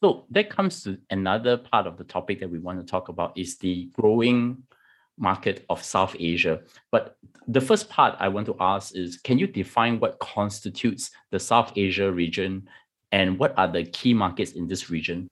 So 0.00 0.26
that 0.30 0.48
comes 0.48 0.82
to 0.84 0.98
another 1.10 1.56
part 1.56 1.86
of 1.86 1.96
the 1.96 2.04
topic 2.04 2.40
that 2.40 2.50
we 2.50 2.58
want 2.58 2.78
to 2.78 2.86
talk 2.88 3.08
about 3.08 3.36
is 3.36 3.58
the 3.58 3.90
growing 3.92 4.62
market 5.18 5.64
of 5.68 5.82
South 5.82 6.14
Asia. 6.18 6.60
But 6.92 7.16
the 7.48 7.60
first 7.60 7.88
part 7.88 8.16
I 8.20 8.28
want 8.28 8.46
to 8.46 8.56
ask 8.60 8.94
is 8.94 9.18
can 9.18 9.38
you 9.38 9.48
define 9.48 9.98
what 9.98 10.18
constitutes 10.20 11.10
the 11.30 11.40
South 11.40 11.72
Asia 11.74 12.12
region 12.12 12.68
and 13.10 13.38
what 13.38 13.58
are 13.58 13.66
the 13.66 13.84
key 13.84 14.14
markets 14.14 14.52
in 14.52 14.68
this 14.68 14.90
region? 14.90 15.28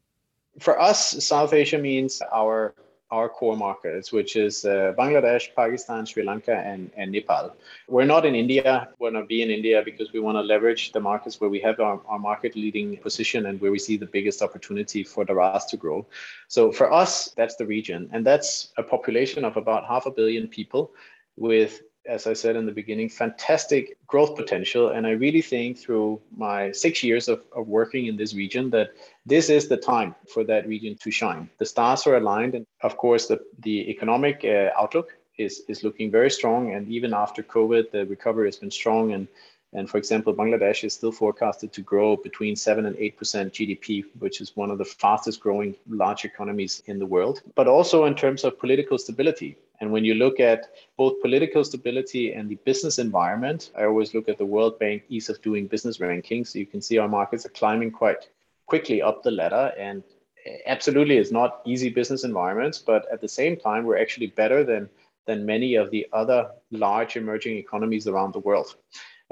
For 0.59 0.81
us, 0.81 1.25
South 1.25 1.53
Asia 1.53 1.79
means 1.79 2.21
our 2.33 2.75
our 3.11 3.29
core 3.29 3.57
markets, 3.57 4.11
which 4.11 4.35
is 4.35 4.65
uh, 4.65 4.93
Bangladesh, 4.99 5.55
Pakistan, 5.55 6.05
Sri 6.07 6.25
Lanka, 6.25 6.55
and, 6.55 6.91
and 6.97 7.13
Nepal. 7.13 7.55
We're 7.89 8.05
not 8.05 8.27
in 8.27 8.35
India. 8.35 8.89
We're 8.99 9.13
not 9.13 9.29
be 9.29 9.43
in 9.43 9.51
India 9.51 9.83
because 9.85 10.13
we 10.13 10.21
want 10.21 10.37
to 10.37 10.43
leverage 10.43 10.93
the 10.93 11.01
markets 11.01 11.41
where 11.41 11.51
we 11.51 11.61
have 11.61 11.79
our, 11.79 12.01
our 12.09 12.19
market 12.19 12.57
leading 12.57 12.97
position 12.97 13.47
and 13.47 13.61
where 13.61 13.71
we 13.71 13.79
see 13.79 13.97
the 13.97 14.07
biggest 14.07 14.43
opportunity 14.43 15.05
for 15.05 15.25
the 15.25 15.33
Daraz 15.33 15.69
to 15.69 15.77
grow. 15.77 16.05
So 16.49 16.73
for 16.73 16.93
us, 16.93 17.31
that's 17.37 17.57
the 17.57 17.67
region. 17.67 18.09
And 18.13 18.27
that's 18.27 18.73
a 18.77 18.83
population 18.83 19.45
of 19.45 19.57
about 19.57 19.87
half 19.87 20.07
a 20.07 20.11
billion 20.11 20.49
people 20.49 20.93
with 21.37 21.83
as 22.09 22.27
I 22.27 22.33
said 22.33 22.57
in 22.57 22.67
the 22.67 22.73
beginning, 22.73 23.09
fantastic 23.09 23.97
growth 24.07 24.37
potential. 24.37 24.89
And 24.89 25.07
I 25.07 25.11
really 25.11 25.43
think 25.43 25.79
through 25.79 26.21
my 26.37 26.73
six 26.73 27.03
years 27.03 27.29
of, 27.29 27.43
of 27.55 27.67
working 27.67 28.07
in 28.07 28.17
this 28.17 28.35
region 28.35 28.71
that 28.71 28.91
this 29.25 29.51
is 29.51 29.69
the 29.69 29.77
time 29.77 30.15
for 30.33 30.45
that 30.45 30.67
region 30.67 30.97
to 31.03 31.11
shine. 31.11 31.51
The 31.59 31.67
stars 31.67 32.07
are 32.07 32.17
aligned. 32.17 32.55
And 32.55 32.67
of 32.83 32.97
course, 32.97 33.27
the, 33.27 33.41
the 33.61 33.91
economic 33.91 34.45
uh, 34.45 34.71
outlook 34.79 35.17
is, 35.39 35.63
is 35.69 35.85
looking 35.85 36.11
very 36.11 36.31
strong. 36.31 36.73
And 36.73 36.89
even 36.89 37.13
after 37.13 37.43
COVID, 37.43 37.91
the 37.91 38.07
recovery 38.07 38.49
has 38.49 38.57
been 38.57 38.71
strong. 38.71 39.13
And 39.13 39.29
and 39.77 39.91
for 39.91 39.99
example, 39.99 40.33
Bangladesh 40.33 40.85
is 40.85 40.95
still 40.95 41.13
forecasted 41.13 41.71
to 41.75 41.83
grow 41.83 42.17
between 42.17 42.57
7 42.57 42.87
and 42.87 42.97
8% 42.97 43.19
GDP, 43.19 44.07
which 44.19 44.41
is 44.41 44.57
one 44.57 44.71
of 44.71 44.79
the 44.79 44.87
fastest 44.87 45.39
growing 45.39 45.77
large 45.87 46.25
economies 46.25 46.83
in 46.87 46.99
the 46.99 47.05
world, 47.05 47.43
but 47.55 47.69
also 47.69 48.07
in 48.07 48.15
terms 48.15 48.43
of 48.43 48.59
political 48.59 48.97
stability. 48.97 49.59
And 49.81 49.93
when 49.93 50.03
you 50.03 50.15
look 50.15 50.41
at 50.41 50.71
both 50.97 51.21
political 51.21 51.63
stability 51.63 52.33
and 52.33 52.49
the 52.49 52.55
business 52.65 52.99
environment, 52.99 53.71
I 53.77 53.85
always 53.85 54.15
look 54.15 54.31
at 54.31 54.39
the 54.39 54.47
World 54.47 54.79
Bank 54.79 55.03
ease 55.11 55.29
of 55.29 55.43
doing 55.43 55.67
business 55.67 55.99
rankings. 55.99 56.55
You 56.55 56.65
can 56.65 56.81
see 56.81 56.97
our 56.97 57.09
markets 57.09 57.45
are 57.45 57.51
climbing 57.51 57.91
quite 57.91 58.31
quickly 58.65 59.03
up 59.03 59.23
the 59.23 59.31
ladder. 59.31 59.75
And 59.79 60.03
absolutely, 60.65 61.19
it's 61.19 61.33
not 61.33 61.61
easy 61.67 61.91
business 61.91 62.25
environments, 62.25 62.79
but 62.79 63.05
at 63.13 63.21
the 63.21 63.29
same 63.29 63.59
time, 63.59 63.85
we're 63.85 64.01
actually 64.01 64.29
better 64.29 64.65
than, 64.65 64.89
than 65.27 65.45
many 65.45 65.75
of 65.75 65.91
the 65.91 66.07
other 66.15 66.53
large 66.71 67.17
emerging 67.17 67.59
economies 67.59 68.07
around 68.07 68.33
the 68.33 68.41
world. 68.41 68.75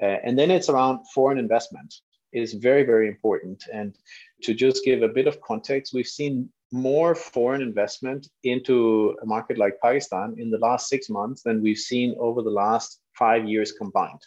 Uh, 0.02 0.16
and 0.24 0.38
then 0.38 0.50
it's 0.50 0.68
around 0.68 1.04
foreign 1.14 1.38
investment 1.38 1.94
is 2.32 2.54
very, 2.54 2.82
very 2.82 3.08
important. 3.08 3.64
And 3.72 3.96
to 4.42 4.54
just 4.54 4.84
give 4.84 5.02
a 5.02 5.08
bit 5.08 5.26
of 5.26 5.40
context, 5.40 5.94
we've 5.94 6.06
seen 6.06 6.50
more 6.72 7.14
foreign 7.14 7.62
investment 7.62 8.28
into 8.42 9.16
a 9.22 9.26
market 9.26 9.56
like 9.56 9.80
Pakistan 9.80 10.34
in 10.38 10.50
the 10.50 10.58
last 10.58 10.88
six 10.88 11.08
months 11.08 11.42
than 11.42 11.62
we've 11.62 11.78
seen 11.78 12.16
over 12.18 12.42
the 12.42 12.50
last 12.50 13.00
five 13.16 13.48
years 13.48 13.70
combined. 13.70 14.20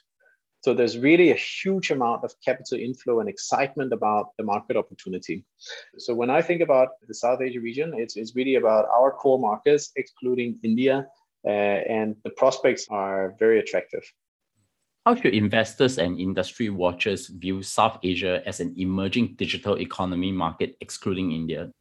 So 0.62 0.74
there's 0.74 0.98
really 0.98 1.32
a 1.32 1.36
huge 1.36 1.92
amount 1.92 2.24
of 2.24 2.34
capital 2.44 2.80
inflow 2.80 3.20
and 3.20 3.30
excitement 3.30 3.94
about 3.94 4.30
the 4.38 4.44
market 4.44 4.76
opportunity. 4.76 5.46
So 5.98 6.14
when 6.14 6.30
I 6.30 6.42
think 6.42 6.62
about 6.62 6.90
the 7.08 7.14
South 7.14 7.42
Asia 7.42 7.60
region, 7.60 7.94
it's, 7.96 8.18
it's 8.18 8.36
really 8.36 8.56
about 8.56 8.86
our 8.86 9.12
core 9.12 9.40
markets, 9.40 9.92
excluding 9.96 10.60
India, 10.64 11.06
uh, 11.46 11.50
and 11.50 12.16
the 12.24 12.32
prospects 12.32 12.88
are 12.90 13.36
very 13.40 13.60
attractive. 13.60 14.04
How 15.08 15.16
should 15.16 15.34
investors 15.34 16.00
and 16.00 16.20
industry 16.20 16.70
watchers 16.70 17.28
view 17.28 17.64
South 17.64 17.98
Asia 18.04 18.44
as 18.46 18.60
an 18.60 18.74
emerging 18.76 19.36
digital 19.38 19.80
economy 19.80 20.34
market, 20.34 20.76
excluding 20.82 21.32
India? 21.32 21.72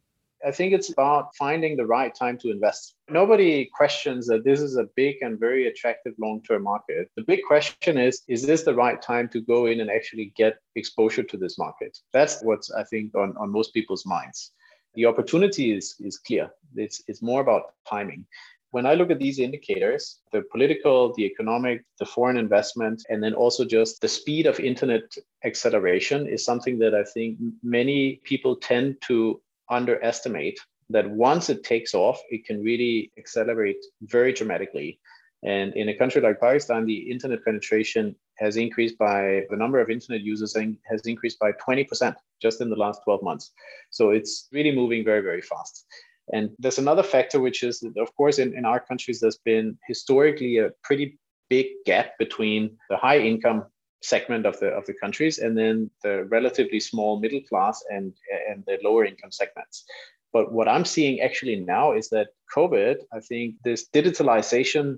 I 0.45 0.51
think 0.51 0.71
it's 0.71 0.93
about 0.93 1.35
finding 1.35 1.75
the 1.75 1.85
right 1.85 2.15
time 2.15 2.37
to 2.37 2.49
invest. 2.49 2.95
Nobody 3.09 3.69
questions 3.75 4.27
that 4.27 4.45
this 4.45 4.61
is 4.61 4.77
a 4.77 4.85
big 4.95 5.17
and 5.19 5.37
very 5.37 5.67
attractive 5.67 6.13
long 6.17 6.41
term 6.41 6.63
market. 6.63 7.09
The 7.17 7.23
big 7.23 7.41
question 7.45 7.97
is 7.97 8.21
is 8.29 8.47
this 8.47 8.63
the 8.63 8.73
right 8.73 9.01
time 9.01 9.27
to 9.33 9.41
go 9.41 9.65
in 9.65 9.81
and 9.81 9.91
actually 9.91 10.31
get 10.37 10.59
exposure 10.77 11.23
to 11.23 11.35
this 11.35 11.57
market? 11.57 11.97
That's 12.13 12.41
what's, 12.43 12.71
I 12.71 12.85
think, 12.85 13.13
on, 13.13 13.35
on 13.35 13.51
most 13.51 13.73
people's 13.73 14.05
minds. 14.05 14.53
The 14.95 15.05
opportunity 15.05 15.75
is, 15.75 15.95
is 15.99 16.17
clear, 16.17 16.49
it's, 16.77 17.03
it's 17.09 17.21
more 17.21 17.41
about 17.41 17.73
timing 17.89 18.25
when 18.71 18.85
I 18.85 18.95
look 18.95 19.11
at 19.11 19.19
these 19.19 19.39
indicators, 19.39 20.19
the 20.31 20.43
political, 20.51 21.13
the 21.15 21.25
economic, 21.25 21.83
the 21.99 22.05
foreign 22.05 22.37
investment, 22.37 23.03
and 23.09 23.23
then 23.23 23.33
also 23.33 23.63
just 23.63 24.01
the 24.01 24.07
speed 24.07 24.45
of 24.45 24.59
internet 24.59 25.03
acceleration 25.45 26.27
is 26.27 26.43
something 26.43 26.77
that 26.79 26.93
I 26.93 27.03
think 27.03 27.37
many 27.63 28.21
people 28.23 28.55
tend 28.57 28.97
to 29.07 29.41
underestimate. 29.69 30.59
That 30.89 31.09
once 31.09 31.49
it 31.49 31.65
takes 31.65 31.93
off, 31.93 32.21
it 32.29 32.45
can 32.45 32.63
really 32.63 33.11
accelerate 33.17 33.83
very 34.03 34.31
dramatically. 34.31 34.99
And 35.43 35.73
in 35.75 35.89
a 35.89 35.97
country 35.97 36.21
like 36.21 36.39
Pakistan, 36.39 36.85
the 36.85 37.11
internet 37.11 37.43
penetration 37.43 38.15
has 38.35 38.55
increased 38.55 38.97
by 38.97 39.45
the 39.49 39.57
number 39.57 39.79
of 39.79 39.89
internet 39.89 40.21
users 40.21 40.55
has 40.55 41.01
increased 41.05 41.39
by 41.39 41.51
20% 41.53 42.15
just 42.41 42.61
in 42.61 42.69
the 42.69 42.75
last 42.75 43.01
12 43.03 43.21
months. 43.21 43.51
So 43.89 44.11
it's 44.11 44.47
really 44.51 44.71
moving 44.71 45.03
very, 45.03 45.21
very 45.21 45.41
fast. 45.41 45.85
And 46.33 46.49
there's 46.59 46.77
another 46.77 47.03
factor, 47.03 47.39
which 47.39 47.63
is, 47.63 47.79
that, 47.79 47.97
of 47.97 48.13
course, 48.15 48.37
in, 48.39 48.57
in 48.57 48.65
our 48.65 48.79
countries, 48.79 49.19
there's 49.19 49.37
been 49.37 49.77
historically 49.87 50.57
a 50.57 50.71
pretty 50.83 51.17
big 51.49 51.67
gap 51.85 52.17
between 52.19 52.77
the 52.89 52.97
high 52.97 53.19
income 53.19 53.65
segment 54.01 54.45
of 54.45 54.59
the 54.59 54.67
of 54.67 54.85
the 54.85 54.93
countries 54.93 55.39
and 55.39 55.57
then 55.57 55.89
the 56.03 56.25
relatively 56.25 56.79
small 56.79 57.19
middle 57.19 57.41
class 57.49 57.83
and 57.89 58.13
and 58.49 58.63
the 58.67 58.77
lower 58.83 59.05
income 59.05 59.31
segments. 59.31 59.85
But 60.33 60.51
what 60.51 60.67
i'm 60.67 60.85
seeing 60.85 61.19
actually 61.21 61.55
now 61.55 61.93
is 61.93 62.09
that 62.09 62.27
covid 62.55 62.97
i 63.13 63.19
think 63.19 63.55
this 63.63 63.87
digitalization 63.89 64.97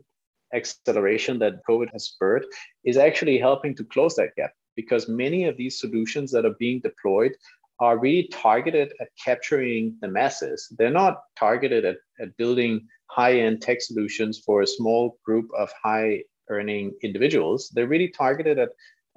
acceleration 0.54 1.40
that 1.40 1.62
covid 1.70 1.90
has 1.94 2.06
spurred 2.06 2.46
is 2.84 2.98
actually 2.98 3.38
helping 3.38 3.76
to 3.76 3.84
close 3.86 4.16
that 4.16 4.36
gap 4.36 4.52
because 4.76 5.08
many 5.08 5.46
of 5.46 5.56
these 5.58 5.80
solutions 5.80 6.32
that 6.32 6.46
are 6.46 6.56
being 6.60 6.80
deployed 6.82 7.34
are 7.80 7.98
really 7.98 8.28
targeted 8.28 8.94
at 9.00 9.10
capturing 9.24 9.96
the 10.02 10.08
masses. 10.08 10.68
They're 10.78 10.90
not 10.90 11.22
targeted 11.38 11.86
at, 11.86 11.98
at 12.20 12.36
building 12.38 12.88
high-end 13.08 13.62
tech 13.62 13.82
solutions 13.82 14.40
for 14.46 14.62
a 14.62 14.68
small 14.68 15.18
group 15.26 15.50
of 15.58 15.72
high 15.84 16.24
earning 16.50 16.94
individuals. 17.04 17.70
They're 17.74 17.88
really 17.88 18.10
targeted 18.10 18.60
at 18.60 18.70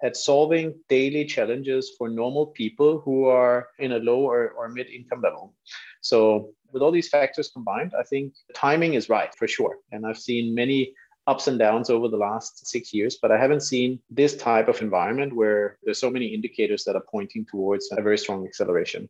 at 0.02 0.16
solving 0.16 0.74
daily 0.88 1.24
challenges 1.24 1.92
for 1.96 2.08
normal 2.08 2.46
people 2.46 3.00
who 3.00 3.26
are 3.26 3.68
in 3.78 3.92
a 3.92 3.98
low 3.98 4.20
or, 4.20 4.50
or 4.50 4.68
mid 4.68 4.88
income 4.88 5.22
level. 5.22 5.54
So, 6.00 6.50
with 6.72 6.82
all 6.82 6.90
these 6.90 7.08
factors 7.08 7.50
combined, 7.52 7.92
I 7.98 8.02
think 8.02 8.34
the 8.48 8.54
timing 8.54 8.94
is 8.94 9.08
right 9.08 9.32
for 9.36 9.46
sure. 9.46 9.76
And 9.92 10.06
I've 10.06 10.18
seen 10.18 10.54
many 10.54 10.94
ups 11.26 11.46
and 11.46 11.58
downs 11.58 11.90
over 11.90 12.08
the 12.08 12.16
last 12.16 12.66
six 12.66 12.92
years, 12.92 13.18
but 13.20 13.30
I 13.30 13.38
haven't 13.38 13.60
seen 13.60 14.00
this 14.10 14.36
type 14.36 14.68
of 14.68 14.80
environment 14.82 15.34
where 15.34 15.78
there's 15.82 15.98
so 15.98 16.10
many 16.10 16.26
indicators 16.26 16.84
that 16.84 16.96
are 16.96 17.04
pointing 17.10 17.44
towards 17.44 17.90
a 17.92 18.02
very 18.02 18.18
strong 18.18 18.46
acceleration. 18.46 19.08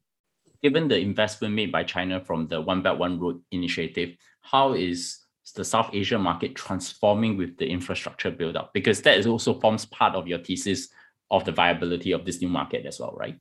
Given 0.63 0.89
the 0.89 0.99
investment 0.99 1.55
made 1.55 1.73
by 1.73 1.85
China 1.85 2.21
from 2.21 2.47
the 2.49 2.61
One 2.61 2.83
Belt 2.83 2.99
One 2.99 3.19
Road 3.19 3.41
initiative, 3.51 4.17
how 4.43 4.75
is 4.75 5.19
the 5.57 5.65
South 5.65 5.91
Asia 5.93 6.19
market 6.19 6.55
transforming 6.55 7.37
with 7.37 7.57
the 7.57 7.67
infrastructure 7.67 8.31
build 8.31 8.57
up? 8.57 8.73
Because 8.73 9.03
that 9.03 9.19
is 9.19 9.27
also 9.27 9.59
forms 9.59 9.87
part 9.87 10.15
of 10.15 10.29
your 10.29 10.39
thesis 10.39 10.89
of 11.31 11.45
the 11.45 11.53
viability 11.53 12.13
of 12.13 12.25
this 12.25 12.41
new 12.41 12.49
market 12.49 12.87
as 12.87 13.01
well, 13.01 13.15
right? 13.17 13.39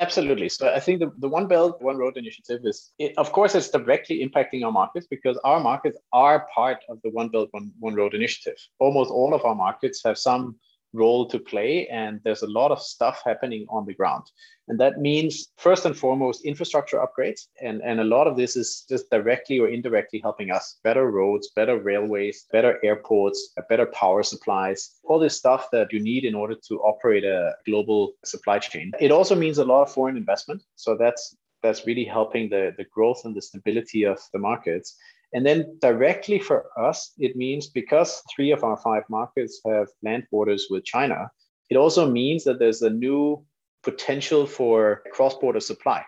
Absolutely. 0.00 0.48
So 0.48 0.72
I 0.74 0.80
think 0.80 0.98
the, 0.98 1.12
the 1.18 1.28
One 1.28 1.46
Belt, 1.46 1.80
One 1.80 1.96
Road 1.96 2.16
initiative 2.16 2.60
is, 2.64 2.92
it, 2.98 3.16
of 3.16 3.30
course, 3.30 3.54
it's 3.54 3.70
directly 3.70 4.28
impacting 4.28 4.64
our 4.64 4.72
markets 4.72 5.06
because 5.08 5.38
our 5.44 5.60
markets 5.60 5.98
are 6.12 6.46
part 6.52 6.78
of 6.88 6.98
the 7.04 7.10
One 7.10 7.28
Belt, 7.28 7.48
One, 7.52 7.70
One 7.78 7.94
Road 7.94 8.12
initiative. 8.14 8.56
Almost 8.80 9.10
all 9.10 9.34
of 9.34 9.44
our 9.44 9.54
markets 9.54 10.02
have 10.04 10.18
some 10.18 10.56
role 10.94 11.26
to 11.28 11.38
play, 11.38 11.86
and 11.88 12.20
there's 12.24 12.42
a 12.42 12.46
lot 12.46 12.70
of 12.70 12.80
stuff 12.80 13.20
happening 13.24 13.66
on 13.68 13.84
the 13.84 13.94
ground. 13.94 14.24
And 14.68 14.80
that 14.80 15.00
means, 15.00 15.48
first 15.58 15.84
and 15.84 15.94
foremost, 15.94 16.46
infrastructure 16.46 16.98
upgrades. 16.98 17.48
And, 17.60 17.82
and 17.82 18.00
a 18.00 18.04
lot 18.04 18.26
of 18.26 18.36
this 18.36 18.56
is 18.56 18.86
just 18.88 19.10
directly 19.10 19.58
or 19.58 19.68
indirectly 19.68 20.20
helping 20.22 20.50
us 20.50 20.78
better 20.82 21.10
roads, 21.10 21.50
better 21.54 21.78
railways, 21.78 22.46
better 22.50 22.78
airports, 22.82 23.52
better 23.68 23.86
power 23.86 24.22
supplies, 24.22 25.00
all 25.04 25.18
this 25.18 25.36
stuff 25.36 25.68
that 25.72 25.92
you 25.92 26.00
need 26.00 26.24
in 26.24 26.34
order 26.34 26.54
to 26.68 26.80
operate 26.80 27.24
a 27.24 27.54
global 27.66 28.14
supply 28.24 28.58
chain. 28.58 28.92
It 29.00 29.10
also 29.10 29.34
means 29.34 29.58
a 29.58 29.64
lot 29.64 29.82
of 29.82 29.92
foreign 29.92 30.16
investment. 30.16 30.62
So 30.76 30.96
that's 30.96 31.36
that's 31.62 31.86
really 31.86 32.04
helping 32.04 32.50
the, 32.50 32.74
the 32.76 32.84
growth 32.84 33.22
and 33.24 33.34
the 33.34 33.40
stability 33.40 34.04
of 34.04 34.20
the 34.34 34.38
markets. 34.38 34.96
And 35.34 35.44
then 35.44 35.78
directly 35.80 36.38
for 36.38 36.66
us, 36.78 37.12
it 37.18 37.34
means 37.34 37.66
because 37.66 38.22
three 38.34 38.52
of 38.52 38.62
our 38.62 38.76
five 38.76 39.02
markets 39.10 39.60
have 39.66 39.88
land 40.02 40.26
borders 40.30 40.68
with 40.70 40.84
China, 40.84 41.28
it 41.70 41.76
also 41.76 42.08
means 42.08 42.44
that 42.44 42.60
there's 42.60 42.82
a 42.82 42.90
new 42.90 43.44
potential 43.82 44.46
for 44.46 45.02
cross 45.12 45.34
border 45.34 45.60
supply. 45.60 46.04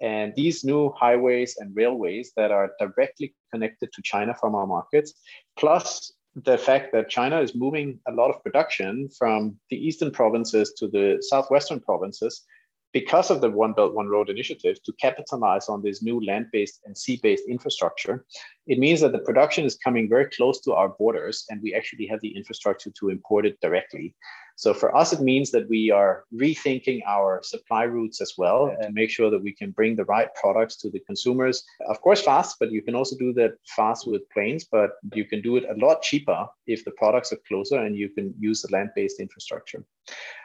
And 0.00 0.32
these 0.36 0.64
new 0.64 0.92
highways 0.96 1.56
and 1.58 1.76
railways 1.76 2.32
that 2.36 2.52
are 2.52 2.72
directly 2.78 3.34
connected 3.52 3.92
to 3.92 4.02
China 4.02 4.34
from 4.40 4.54
our 4.54 4.66
markets, 4.66 5.14
plus 5.58 6.12
the 6.36 6.56
fact 6.56 6.92
that 6.92 7.10
China 7.10 7.40
is 7.40 7.54
moving 7.54 7.98
a 8.06 8.12
lot 8.12 8.30
of 8.30 8.42
production 8.42 9.08
from 9.18 9.58
the 9.68 9.76
eastern 9.76 10.12
provinces 10.12 10.72
to 10.78 10.86
the 10.86 11.18
southwestern 11.20 11.80
provinces, 11.80 12.46
because 12.92 13.30
of 13.30 13.40
the 13.40 13.50
One 13.50 13.72
Belt, 13.72 13.94
One 13.94 14.08
Road 14.08 14.28
initiative 14.28 14.82
to 14.82 14.92
capitalize 15.00 15.68
on 15.68 15.82
this 15.82 16.02
new 16.02 16.24
land 16.24 16.46
based 16.52 16.80
and 16.84 16.96
sea 16.96 17.20
based 17.22 17.44
infrastructure, 17.48 18.24
it 18.66 18.78
means 18.78 19.00
that 19.00 19.12
the 19.12 19.18
production 19.18 19.64
is 19.64 19.76
coming 19.76 20.08
very 20.08 20.26
close 20.30 20.60
to 20.62 20.74
our 20.74 20.90
borders 20.90 21.44
and 21.50 21.60
we 21.62 21.74
actually 21.74 22.06
have 22.06 22.20
the 22.20 22.36
infrastructure 22.36 22.90
to 22.98 23.10
import 23.10 23.46
it 23.46 23.60
directly. 23.60 24.14
So 24.56 24.74
for 24.74 24.94
us, 24.94 25.14
it 25.14 25.22
means 25.22 25.50
that 25.52 25.70
we 25.70 25.90
are 25.90 26.24
rethinking 26.34 27.00
our 27.06 27.40
supply 27.42 27.84
routes 27.84 28.20
as 28.20 28.34
well 28.36 28.76
and 28.80 28.92
make 28.92 29.08
sure 29.08 29.30
that 29.30 29.42
we 29.42 29.54
can 29.54 29.70
bring 29.70 29.96
the 29.96 30.04
right 30.04 30.28
products 30.34 30.76
to 30.82 30.90
the 30.90 31.00
consumers. 31.00 31.64
Of 31.88 32.02
course, 32.02 32.20
fast, 32.20 32.56
but 32.60 32.70
you 32.70 32.82
can 32.82 32.94
also 32.94 33.16
do 33.16 33.32
that 33.34 33.52
fast 33.74 34.06
with 34.06 34.28
planes, 34.28 34.66
but 34.70 34.90
you 35.14 35.24
can 35.24 35.40
do 35.40 35.56
it 35.56 35.64
a 35.64 35.80
lot 35.82 36.02
cheaper 36.02 36.46
if 36.66 36.84
the 36.84 36.90
products 36.90 37.32
are 37.32 37.40
closer 37.48 37.78
and 37.78 37.96
you 37.96 38.10
can 38.10 38.34
use 38.38 38.60
the 38.60 38.70
land 38.70 38.90
based 38.94 39.18
infrastructure. 39.18 39.82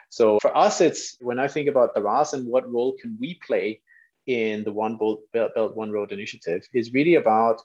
So 0.08 0.38
for 0.40 0.56
us, 0.56 0.80
it's 0.80 1.16
when 1.20 1.38
I 1.38 1.48
think 1.48 1.68
about 1.68 1.94
Daraz 1.94 2.32
and 2.32 2.46
what 2.46 2.70
role 2.70 2.94
can 3.00 3.16
we 3.20 3.38
play 3.46 3.80
in 4.26 4.64
the 4.64 4.72
One 4.72 4.96
Belt, 4.96 5.20
Belt 5.32 5.76
One 5.76 5.90
Road 5.90 6.12
initiative, 6.12 6.66
is 6.72 6.92
really 6.92 7.16
about 7.16 7.60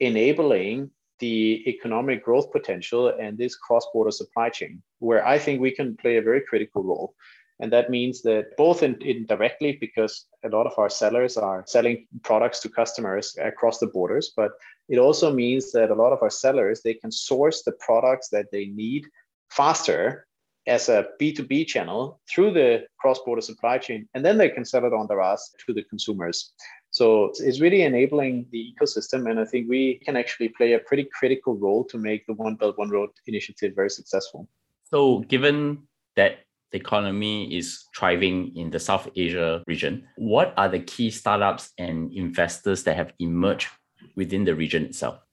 enabling 0.00 0.90
the 1.20 1.62
economic 1.66 2.24
growth 2.24 2.50
potential 2.50 3.08
and 3.08 3.38
this 3.38 3.56
cross-border 3.56 4.10
supply 4.10 4.48
chain, 4.48 4.82
where 4.98 5.26
I 5.26 5.38
think 5.38 5.60
we 5.60 5.70
can 5.70 5.96
play 5.96 6.16
a 6.16 6.22
very 6.22 6.40
critical 6.40 6.82
role. 6.82 7.14
And 7.60 7.72
that 7.72 7.88
means 7.88 8.20
that 8.22 8.56
both 8.56 8.82
in, 8.82 9.00
indirectly, 9.00 9.78
because 9.80 10.26
a 10.44 10.48
lot 10.48 10.66
of 10.66 10.76
our 10.76 10.90
sellers 10.90 11.36
are 11.36 11.62
selling 11.66 12.06
products 12.22 12.58
to 12.60 12.68
customers 12.68 13.36
across 13.40 13.78
the 13.78 13.86
borders, 13.86 14.32
but 14.36 14.50
it 14.88 14.98
also 14.98 15.32
means 15.32 15.70
that 15.72 15.90
a 15.90 15.94
lot 15.94 16.12
of 16.12 16.20
our 16.20 16.30
sellers, 16.30 16.82
they 16.82 16.94
can 16.94 17.12
source 17.12 17.62
the 17.62 17.72
products 17.72 18.28
that 18.30 18.46
they 18.50 18.66
need 18.66 19.04
faster 19.50 20.26
as 20.66 20.88
a 20.88 21.06
B2B 21.20 21.66
channel 21.66 22.20
through 22.28 22.52
the 22.52 22.84
cross-border 22.98 23.42
supply 23.42 23.78
chain, 23.78 24.08
and 24.14 24.24
then 24.24 24.38
they 24.38 24.48
can 24.48 24.64
sell 24.64 24.84
it 24.84 24.92
on 24.92 25.06
their 25.06 25.18
RAS 25.18 25.52
to 25.66 25.72
the 25.72 25.82
consumers. 25.84 26.52
So 26.90 27.32
it's 27.40 27.60
really 27.60 27.82
enabling 27.82 28.46
the 28.52 28.72
ecosystem, 28.72 29.28
and 29.30 29.40
I 29.40 29.44
think 29.44 29.68
we 29.68 30.00
can 30.04 30.16
actually 30.16 30.50
play 30.50 30.74
a 30.74 30.78
pretty 30.78 31.08
critical 31.18 31.56
role 31.56 31.84
to 31.84 31.98
make 31.98 32.26
the 32.26 32.34
One 32.34 32.54
Belt 32.54 32.78
One 32.78 32.90
Road 32.90 33.10
initiative 33.26 33.74
very 33.74 33.90
successful. 33.90 34.48
So, 34.84 35.20
given 35.20 35.88
that 36.16 36.38
the 36.70 36.78
economy 36.78 37.56
is 37.56 37.84
thriving 37.96 38.56
in 38.56 38.70
the 38.70 38.78
South 38.78 39.08
Asia 39.16 39.62
region, 39.66 40.06
what 40.16 40.54
are 40.56 40.68
the 40.68 40.80
key 40.80 41.10
startups 41.10 41.72
and 41.78 42.12
investors 42.12 42.84
that 42.84 42.96
have 42.96 43.12
emerged 43.18 43.68
within 44.14 44.44
the 44.44 44.54
region 44.54 44.84
itself? 44.84 45.23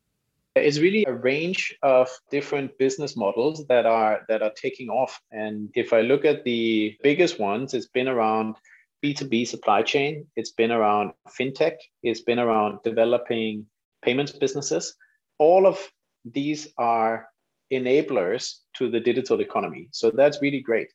It's 0.55 0.79
really 0.79 1.05
a 1.05 1.13
range 1.13 1.77
of 1.81 2.09
different 2.29 2.77
business 2.77 3.15
models 3.15 3.65
that 3.67 3.85
are 3.85 4.21
that 4.27 4.41
are 4.41 4.51
taking 4.55 4.89
off. 4.89 5.21
And 5.31 5.69
if 5.75 5.93
I 5.93 6.01
look 6.01 6.25
at 6.25 6.43
the 6.43 6.97
biggest 7.01 7.39
ones, 7.39 7.73
it's 7.73 7.87
been 7.87 8.09
around 8.09 8.55
B2B 9.03 9.47
supply 9.47 9.81
chain, 9.81 10.27
it's 10.35 10.51
been 10.51 10.71
around 10.71 11.13
fintech, 11.39 11.77
it's 12.03 12.21
been 12.21 12.39
around 12.39 12.79
developing 12.83 13.65
payments 14.03 14.31
businesses. 14.31 14.95
All 15.39 15.65
of 15.65 15.79
these 16.25 16.67
are 16.77 17.27
enablers 17.71 18.57
to 18.75 18.91
the 18.91 18.99
digital 18.99 19.39
economy. 19.39 19.87
So 19.91 20.11
that's 20.11 20.41
really 20.41 20.59
great. 20.59 20.89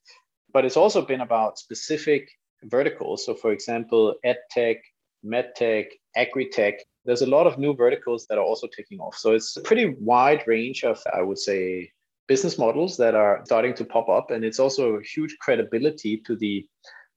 But 0.53 0.64
it's 0.64 0.77
also 0.77 1.03
been 1.03 1.23
about 1.23 1.59
specific 1.59 2.29
verticals. 2.64 3.25
So, 3.25 3.35
for 3.35 3.53
example, 3.53 4.14
edtech, 4.25 4.79
medtech, 5.25 5.87
agritech, 6.16 6.75
there's 7.07 7.23
a 7.23 7.27
lot 7.27 7.47
of 7.47 7.59
new 7.59 7.75
verticals 7.75 8.27
that 8.29 8.38
are 8.38 8.45
also 8.45 8.66
taking 8.77 8.99
off. 8.99 9.16
So 9.16 9.33
it's 9.33 9.57
a 9.57 9.61
pretty 9.61 9.95
wide 10.01 10.45
range 10.47 10.85
of, 10.85 11.01
I 11.14 11.23
would 11.23 11.38
say, 11.38 11.90
business 12.29 12.59
models 12.59 12.97
that 12.97 13.14
are 13.14 13.42
starting 13.45 13.75
to 13.75 13.85
pop 13.85 14.09
up. 14.09 14.31
And 14.31 14.45
it's 14.45 14.59
also 14.59 14.97
a 14.97 15.03
huge 15.03 15.37
credibility 15.40 16.19
to 16.27 16.37
the 16.37 16.66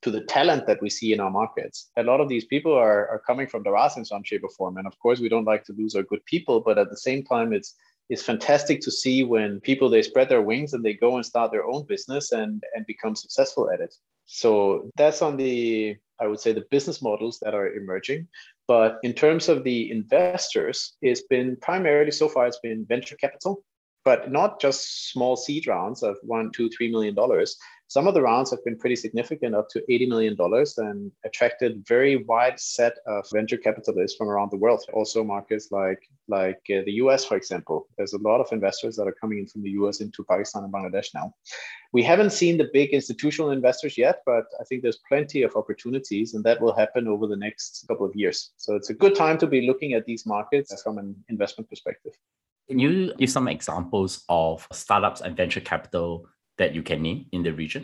to 0.02 0.12
the 0.12 0.22
talent 0.22 0.66
that 0.66 0.82
we 0.82 0.90
see 0.90 1.12
in 1.12 1.20
our 1.20 1.30
markets. 1.30 1.92
A 1.98 2.04
lot 2.04 2.22
of 2.22 2.30
these 2.30 2.46
people 2.46 2.74
are, 2.74 3.10
are 3.10 3.22
coming 3.28 3.48
from 3.48 3.66
Daraz 3.66 3.98
in 3.98 4.06
some 4.06 4.24
shape 4.24 4.46
or 4.46 4.50
form. 4.50 4.78
And 4.78 4.88
of 4.88 4.98
course, 5.00 5.20
we 5.20 5.28
don't 5.28 5.44
like 5.44 5.66
to 5.66 5.74
lose 5.74 5.94
our 5.94 6.04
good 6.04 6.24
people, 6.24 6.62
but 6.62 6.78
at 6.78 6.90
the 6.90 6.98
same 6.98 7.24
time, 7.24 7.52
it's 7.52 7.76
it's 8.10 8.24
fantastic 8.24 8.82
to 8.82 8.92
see 8.92 9.24
when 9.24 9.60
people 9.60 9.90
they 9.90 10.02
spread 10.02 10.30
their 10.30 10.42
wings 10.42 10.74
and 10.74 10.84
they 10.84 10.94
go 10.94 11.16
and 11.18 11.26
start 11.26 11.52
their 11.52 11.66
own 11.66 11.86
business 11.86 12.32
and 12.32 12.64
and 12.76 12.86
become 12.86 13.16
successful 13.16 13.70
at 13.70 13.82
it. 13.82 13.94
So 14.26 14.90
that's 14.96 15.22
on 15.22 15.38
the 15.38 15.98
I 16.20 16.28
would 16.28 16.40
say 16.40 16.54
the 16.54 16.66
business 16.72 17.02
models 17.02 17.40
that 17.42 17.54
are 17.54 17.74
emerging. 17.74 18.28
But 18.70 19.00
in 19.02 19.14
terms 19.14 19.50
of 19.50 19.64
the 19.64 19.90
investors, 19.90 20.96
it's 21.02 21.24
been 21.24 21.58
primarily 21.60 22.12
so 22.12 22.30
far, 22.30 22.46
it's 22.46 22.60
been 22.60 22.86
venture 22.88 23.16
capital, 23.16 23.64
but 24.06 24.32
not 24.32 24.62
just 24.62 25.10
small 25.10 25.36
seed 25.36 25.66
rounds 25.66 26.04
of 26.04 26.18
one, 26.22 26.52
two, 26.52 26.70
three 26.70 26.92
million 26.92 27.16
dollars. 27.16 27.58
Some 27.90 28.08
of 28.08 28.14
the 28.14 28.22
rounds 28.22 28.52
have 28.52 28.64
been 28.64 28.78
pretty 28.78 28.96
significant, 28.96 29.56
up 29.56 29.68
to 29.70 29.84
$80 29.90 30.08
million, 30.08 30.38
and 30.78 31.12
attracted 31.26 31.84
very 31.88 32.18
wide 32.18 32.60
set 32.60 32.94
of 33.08 33.26
venture 33.34 33.58
capitalists 33.58 34.16
from 34.16 34.30
around 34.30 34.52
the 34.52 34.58
world. 34.58 34.84
Also, 34.94 35.24
markets 35.24 35.70
like 35.72 36.08
like 36.28 36.62
uh, 36.70 36.86
the 36.86 36.94
US, 37.04 37.26
for 37.26 37.36
example. 37.36 37.88
There's 37.98 38.14
a 38.14 38.20
lot 38.20 38.42
of 38.42 38.52
investors 38.52 38.96
that 38.96 39.08
are 39.08 39.16
coming 39.20 39.40
in 39.40 39.48
from 39.48 39.64
the 39.64 39.72
US 39.72 40.02
into 40.02 40.24
Pakistan 40.24 40.66
and 40.66 40.72
Bangladesh 40.72 41.16
now. 41.16 41.34
We 41.92 42.04
haven't 42.04 42.30
seen 42.30 42.60
the 42.60 42.70
big 42.72 42.92
institutional 42.92 43.50
investors 43.50 43.98
yet, 43.98 44.22
but 44.24 44.46
I 44.62 44.66
think 44.66 44.84
there's 44.84 45.02
plenty 45.08 45.42
of 45.42 45.56
opportunities, 45.56 46.36
and 46.36 46.44
that 46.44 46.62
will 46.62 46.76
happen 46.76 47.08
over 47.08 47.26
the 47.26 47.38
next 47.38 47.88
couple 47.88 48.06
of 48.06 48.16
years. 48.16 48.52
So 48.58 48.76
it's 48.76 48.92
a 48.92 48.94
good 48.94 49.16
time 49.16 49.40
to 49.40 49.48
be 49.48 49.66
looking 49.66 49.94
at 49.94 50.06
these 50.06 50.28
markets 50.28 50.80
from 50.84 51.00
an 51.00 51.16
investment 51.30 51.68
perspective. 51.68 52.14
Can 52.68 52.78
you 52.78 53.16
give 53.16 53.32
some 53.32 53.48
examples 53.48 54.24
of 54.30 54.68
startups 54.72 55.22
and 55.22 55.36
venture 55.36 55.60
capital 55.60 56.28
that 56.60 56.76
you 56.76 56.84
can 56.84 57.02
name 57.02 57.26
in 57.32 57.42
the 57.42 57.52
region? 57.52 57.84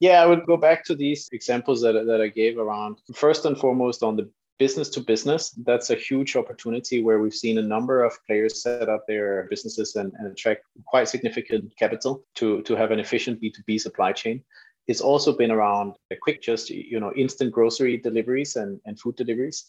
Yeah, 0.00 0.22
I 0.22 0.26
would 0.26 0.44
go 0.44 0.56
back 0.56 0.84
to 0.86 0.94
these 0.94 1.28
examples 1.32 1.80
that, 1.82 1.92
that 1.92 2.20
I 2.20 2.28
gave 2.28 2.58
around 2.58 2.98
first 3.14 3.44
and 3.46 3.56
foremost 3.56 4.02
on 4.02 4.16
the 4.16 4.28
business 4.58 4.88
to 4.90 5.00
business. 5.00 5.50
That's 5.64 5.90
a 5.90 5.94
huge 5.94 6.36
opportunity 6.36 7.02
where 7.02 7.20
we've 7.20 7.34
seen 7.34 7.58
a 7.58 7.62
number 7.62 8.02
of 8.02 8.12
players 8.26 8.62
set 8.62 8.88
up 8.88 9.06
their 9.06 9.46
businesses 9.50 9.96
and, 9.96 10.12
and 10.18 10.26
attract 10.30 10.64
quite 10.86 11.08
significant 11.08 11.72
capital 11.78 12.24
to, 12.36 12.62
to 12.62 12.74
have 12.74 12.90
an 12.90 13.00
efficient 13.00 13.40
B2B 13.40 13.80
supply 13.80 14.12
chain. 14.12 14.42
It's 14.86 15.00
also 15.00 15.36
been 15.36 15.50
around 15.50 15.94
the 16.10 16.16
quick, 16.16 16.42
just 16.42 16.70
you 16.70 17.00
know, 17.00 17.12
instant 17.16 17.52
grocery 17.52 17.96
deliveries 17.96 18.56
and, 18.56 18.80
and 18.84 18.98
food 18.98 19.16
deliveries. 19.16 19.64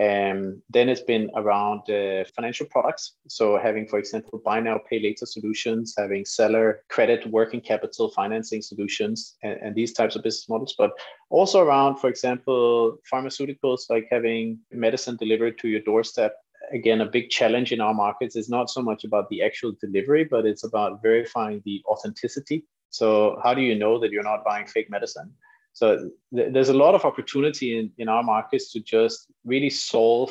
Um, 0.00 0.60
then 0.70 0.88
it's 0.88 1.02
been 1.02 1.30
around 1.36 1.88
uh, 1.88 2.24
financial 2.34 2.66
products. 2.66 3.14
So 3.28 3.58
having, 3.58 3.86
for 3.86 3.98
example, 3.98 4.40
buy 4.44 4.60
now, 4.60 4.80
pay 4.90 5.00
later 5.00 5.26
solutions, 5.26 5.94
having 5.96 6.24
seller 6.24 6.82
credit, 6.88 7.26
working 7.28 7.60
capital 7.60 8.10
financing 8.10 8.60
solutions, 8.60 9.36
and, 9.42 9.60
and 9.60 9.74
these 9.74 9.92
types 9.92 10.16
of 10.16 10.22
business 10.22 10.48
models. 10.48 10.74
But 10.76 10.90
also 11.30 11.60
around, 11.60 11.98
for 11.98 12.08
example, 12.08 12.98
pharmaceuticals, 13.12 13.82
like 13.88 14.08
having 14.10 14.58
medicine 14.72 15.16
delivered 15.16 15.58
to 15.58 15.68
your 15.68 15.80
doorstep 15.80 16.34
again, 16.72 17.00
a 17.00 17.06
big 17.06 17.30
challenge 17.30 17.72
in 17.72 17.80
our 17.80 17.94
markets 17.94 18.36
is 18.36 18.48
not 18.48 18.70
so 18.70 18.82
much 18.82 19.04
about 19.04 19.28
the 19.28 19.42
actual 19.42 19.72
delivery, 19.80 20.24
but 20.24 20.46
it's 20.46 20.64
about 20.64 21.02
verifying 21.02 21.62
the 21.64 21.82
authenticity. 21.86 22.64
So, 22.90 23.40
how 23.42 23.54
do 23.54 23.60
you 23.60 23.74
know 23.74 23.98
that 23.98 24.10
you're 24.10 24.22
not 24.22 24.44
buying 24.44 24.66
fake 24.66 24.90
medicine? 24.90 25.32
So 25.74 26.08
th- 26.34 26.52
there's 26.52 26.70
a 26.70 26.80
lot 26.84 26.94
of 26.94 27.04
opportunity 27.04 27.78
in, 27.78 27.92
in 27.98 28.08
our 28.08 28.22
markets 28.22 28.72
to 28.72 28.80
just 28.80 29.26
really 29.44 29.70
solve 29.70 30.30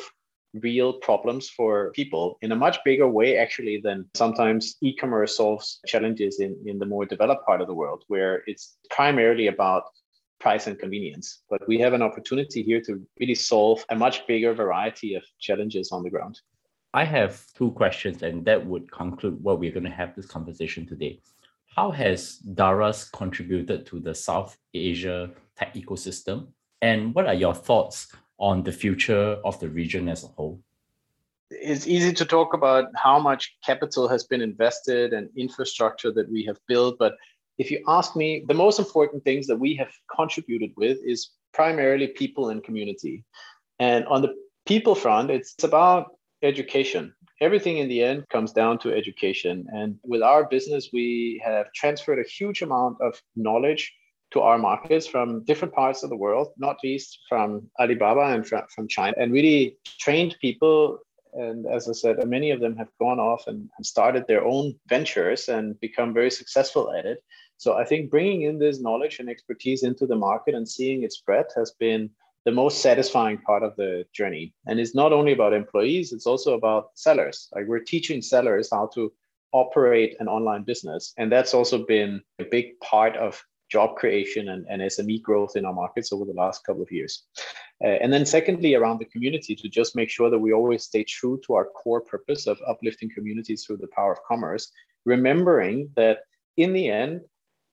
real 0.54 0.94
problems 0.94 1.50
for 1.50 1.90
people 1.92 2.38
in 2.40 2.52
a 2.52 2.56
much 2.56 2.78
bigger 2.84 3.08
way 3.08 3.36
actually 3.36 3.80
than 3.82 4.08
sometimes 4.14 4.76
e-commerce 4.82 5.36
solves 5.36 5.80
challenges 5.86 6.40
in, 6.40 6.56
in 6.64 6.78
the 6.78 6.86
more 6.86 7.04
developed 7.04 7.44
part 7.44 7.60
of 7.60 7.66
the 7.66 7.74
world 7.74 8.04
where 8.08 8.42
it's 8.46 8.76
primarily 8.90 9.48
about 9.48 9.84
price 10.40 10.66
and 10.66 10.78
convenience. 10.78 11.42
But 11.50 11.66
we 11.68 11.78
have 11.78 11.92
an 11.92 12.02
opportunity 12.02 12.62
here 12.62 12.80
to 12.82 13.04
really 13.20 13.34
solve 13.34 13.84
a 13.90 13.96
much 13.96 14.26
bigger 14.26 14.54
variety 14.54 15.14
of 15.14 15.24
challenges 15.40 15.90
on 15.90 16.02
the 16.02 16.10
ground. 16.10 16.40
I 16.94 17.04
have 17.04 17.44
two 17.54 17.72
questions 17.72 18.22
and 18.22 18.44
that 18.44 18.64
would 18.64 18.90
conclude 18.92 19.42
what 19.42 19.58
we're 19.58 19.72
going 19.72 19.84
to 19.84 19.90
have 19.90 20.14
this 20.14 20.26
conversation 20.26 20.86
today 20.86 21.20
how 21.76 21.90
has 21.90 22.40
Daraz 22.54 23.10
contributed 23.10 23.86
to 23.86 24.00
the 24.00 24.14
South 24.14 24.56
Asia 24.72 25.30
tech 25.56 25.74
ecosystem? 25.74 26.48
And 26.80 27.14
what 27.14 27.26
are 27.26 27.34
your 27.34 27.54
thoughts 27.54 28.12
on 28.38 28.62
the 28.62 28.72
future 28.72 29.38
of 29.44 29.58
the 29.60 29.68
region 29.68 30.08
as 30.08 30.24
a 30.24 30.28
whole? 30.28 30.60
It's 31.50 31.86
easy 31.86 32.12
to 32.12 32.24
talk 32.24 32.54
about 32.54 32.86
how 32.94 33.18
much 33.18 33.56
capital 33.64 34.08
has 34.08 34.24
been 34.24 34.40
invested 34.40 35.12
and 35.12 35.28
infrastructure 35.36 36.12
that 36.12 36.30
we 36.30 36.44
have 36.44 36.58
built. 36.68 36.96
But 36.98 37.16
if 37.58 37.70
you 37.70 37.82
ask 37.86 38.16
me, 38.16 38.44
the 38.46 38.54
most 38.54 38.78
important 38.78 39.24
things 39.24 39.46
that 39.46 39.56
we 39.56 39.74
have 39.76 39.92
contributed 40.14 40.72
with 40.76 40.98
is 41.04 41.30
primarily 41.52 42.08
people 42.08 42.50
and 42.50 42.62
community. 42.62 43.24
And 43.78 44.04
on 44.06 44.22
the 44.22 44.34
people 44.66 44.94
front, 44.94 45.30
it's 45.30 45.62
about 45.62 46.16
education 46.42 47.14
everything 47.44 47.76
in 47.78 47.88
the 47.88 48.02
end 48.02 48.24
comes 48.30 48.52
down 48.52 48.78
to 48.78 48.92
education. 49.00 49.66
And 49.78 49.98
with 50.02 50.22
our 50.22 50.42
business, 50.48 50.88
we 50.92 51.42
have 51.44 51.66
transferred 51.80 52.18
a 52.18 52.30
huge 52.38 52.62
amount 52.62 52.96
of 53.00 53.20
knowledge 53.36 53.92
to 54.32 54.40
our 54.40 54.58
markets 54.58 55.06
from 55.06 55.44
different 55.44 55.74
parts 55.74 56.02
of 56.02 56.10
the 56.10 56.16
world, 56.24 56.48
not 56.56 56.76
least 56.82 57.10
from 57.28 57.46
Alibaba 57.78 58.34
and 58.34 58.42
from, 58.46 58.88
China, 58.88 59.14
and 59.18 59.30
really 59.32 59.76
trained 60.00 60.36
people. 60.40 60.98
And 61.34 61.66
as 61.66 61.88
I 61.88 61.92
said, 61.92 62.26
many 62.26 62.50
of 62.50 62.60
them 62.60 62.76
have 62.76 62.88
gone 62.98 63.20
off 63.20 63.42
and, 63.46 63.68
and 63.76 63.84
started 63.84 64.24
their 64.26 64.44
own 64.44 64.74
ventures 64.88 65.48
and 65.48 65.78
become 65.80 66.14
very 66.14 66.30
successful 66.30 66.92
at 66.98 67.04
it. 67.04 67.18
So 67.58 67.74
I 67.74 67.84
think 67.84 68.10
bringing 68.10 68.42
in 68.42 68.58
this 68.58 68.80
knowledge 68.80 69.20
and 69.20 69.28
expertise 69.28 69.82
into 69.82 70.06
the 70.06 70.16
market 70.16 70.54
and 70.54 70.68
seeing 70.68 71.02
it 71.02 71.12
spread 71.12 71.46
has 71.56 71.72
been 71.78 72.10
the 72.44 72.52
most 72.52 72.82
satisfying 72.82 73.38
part 73.38 73.62
of 73.62 73.74
the 73.76 74.04
journey. 74.12 74.54
And 74.66 74.78
it's 74.78 74.94
not 74.94 75.12
only 75.12 75.32
about 75.32 75.54
employees, 75.54 76.12
it's 76.12 76.26
also 76.26 76.54
about 76.54 76.90
sellers. 76.94 77.48
Like 77.54 77.66
we're 77.66 77.80
teaching 77.80 78.20
sellers 78.20 78.68
how 78.70 78.90
to 78.94 79.12
operate 79.52 80.16
an 80.20 80.28
online 80.28 80.64
business. 80.64 81.14
And 81.16 81.30
that's 81.30 81.54
also 81.54 81.86
been 81.86 82.20
a 82.38 82.44
big 82.44 82.78
part 82.80 83.16
of 83.16 83.42
job 83.70 83.96
creation 83.96 84.50
and, 84.50 84.66
and 84.68 84.82
SME 84.82 85.22
growth 85.22 85.56
in 85.56 85.64
our 85.64 85.72
markets 85.72 86.12
over 86.12 86.24
the 86.24 86.32
last 86.32 86.64
couple 86.64 86.82
of 86.82 86.92
years. 86.92 87.24
Uh, 87.82 87.96
and 88.02 88.12
then, 88.12 88.26
secondly, 88.26 88.74
around 88.74 88.98
the 88.98 89.04
community, 89.06 89.54
to 89.56 89.68
just 89.68 89.96
make 89.96 90.10
sure 90.10 90.30
that 90.30 90.38
we 90.38 90.52
always 90.52 90.84
stay 90.84 91.02
true 91.02 91.40
to 91.46 91.54
our 91.54 91.66
core 91.66 92.00
purpose 92.00 92.46
of 92.46 92.58
uplifting 92.66 93.10
communities 93.14 93.64
through 93.64 93.78
the 93.78 93.88
power 93.96 94.12
of 94.12 94.18
commerce, 94.28 94.70
remembering 95.04 95.90
that 95.96 96.18
in 96.56 96.72
the 96.72 96.88
end, 96.88 97.22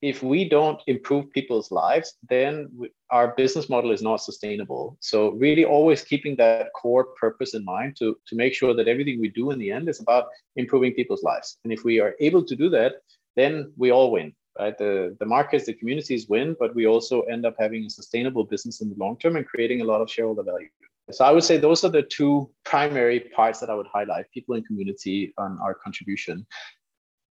if 0.01 0.23
we 0.23 0.49
don't 0.49 0.81
improve 0.87 1.31
people's 1.31 1.71
lives, 1.71 2.15
then 2.27 2.69
we, 2.75 2.89
our 3.11 3.35
business 3.35 3.69
model 3.69 3.91
is 3.91 4.01
not 4.01 4.17
sustainable. 4.17 4.97
So 4.99 5.31
really 5.33 5.63
always 5.63 6.03
keeping 6.03 6.35
that 6.37 6.73
core 6.73 7.07
purpose 7.19 7.53
in 7.53 7.63
mind 7.63 7.97
to, 7.99 8.17
to 8.27 8.35
make 8.35 8.53
sure 8.55 8.73
that 8.73 8.87
everything 8.87 9.19
we 9.19 9.29
do 9.29 9.51
in 9.51 9.59
the 9.59 9.71
end 9.71 9.89
is 9.89 9.99
about 9.99 10.25
improving 10.55 10.93
people's 10.93 11.23
lives. 11.23 11.57
And 11.63 11.71
if 11.71 11.83
we 11.83 11.99
are 11.99 12.15
able 12.19 12.43
to 12.45 12.55
do 12.55 12.69
that, 12.69 12.93
then 13.35 13.71
we 13.77 13.91
all 13.91 14.11
win. 14.11 14.33
Right? 14.59 14.77
The, 14.77 15.15
the 15.19 15.25
markets, 15.25 15.65
the 15.65 15.73
communities 15.73 16.27
win, 16.27 16.55
but 16.59 16.75
we 16.75 16.87
also 16.87 17.21
end 17.21 17.45
up 17.45 17.55
having 17.59 17.85
a 17.85 17.89
sustainable 17.89 18.43
business 18.43 18.81
in 18.81 18.89
the 18.89 18.95
long 18.97 19.17
term 19.17 19.35
and 19.35 19.45
creating 19.45 19.81
a 19.81 19.85
lot 19.85 20.01
of 20.01 20.09
shareholder 20.09 20.43
value. 20.43 20.67
So 21.11 21.25
I 21.25 21.31
would 21.31 21.43
say 21.43 21.57
those 21.57 21.83
are 21.83 21.89
the 21.89 22.03
two 22.03 22.49
primary 22.63 23.19
parts 23.19 23.59
that 23.59 23.69
I 23.69 23.75
would 23.75 23.87
highlight, 23.87 24.31
people 24.33 24.55
and 24.55 24.65
community 24.65 25.33
on 25.37 25.59
our 25.61 25.73
contribution. 25.73 26.45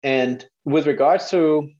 And 0.02 0.46
with 0.64 0.86
regards 0.86 1.30
to 1.30 1.70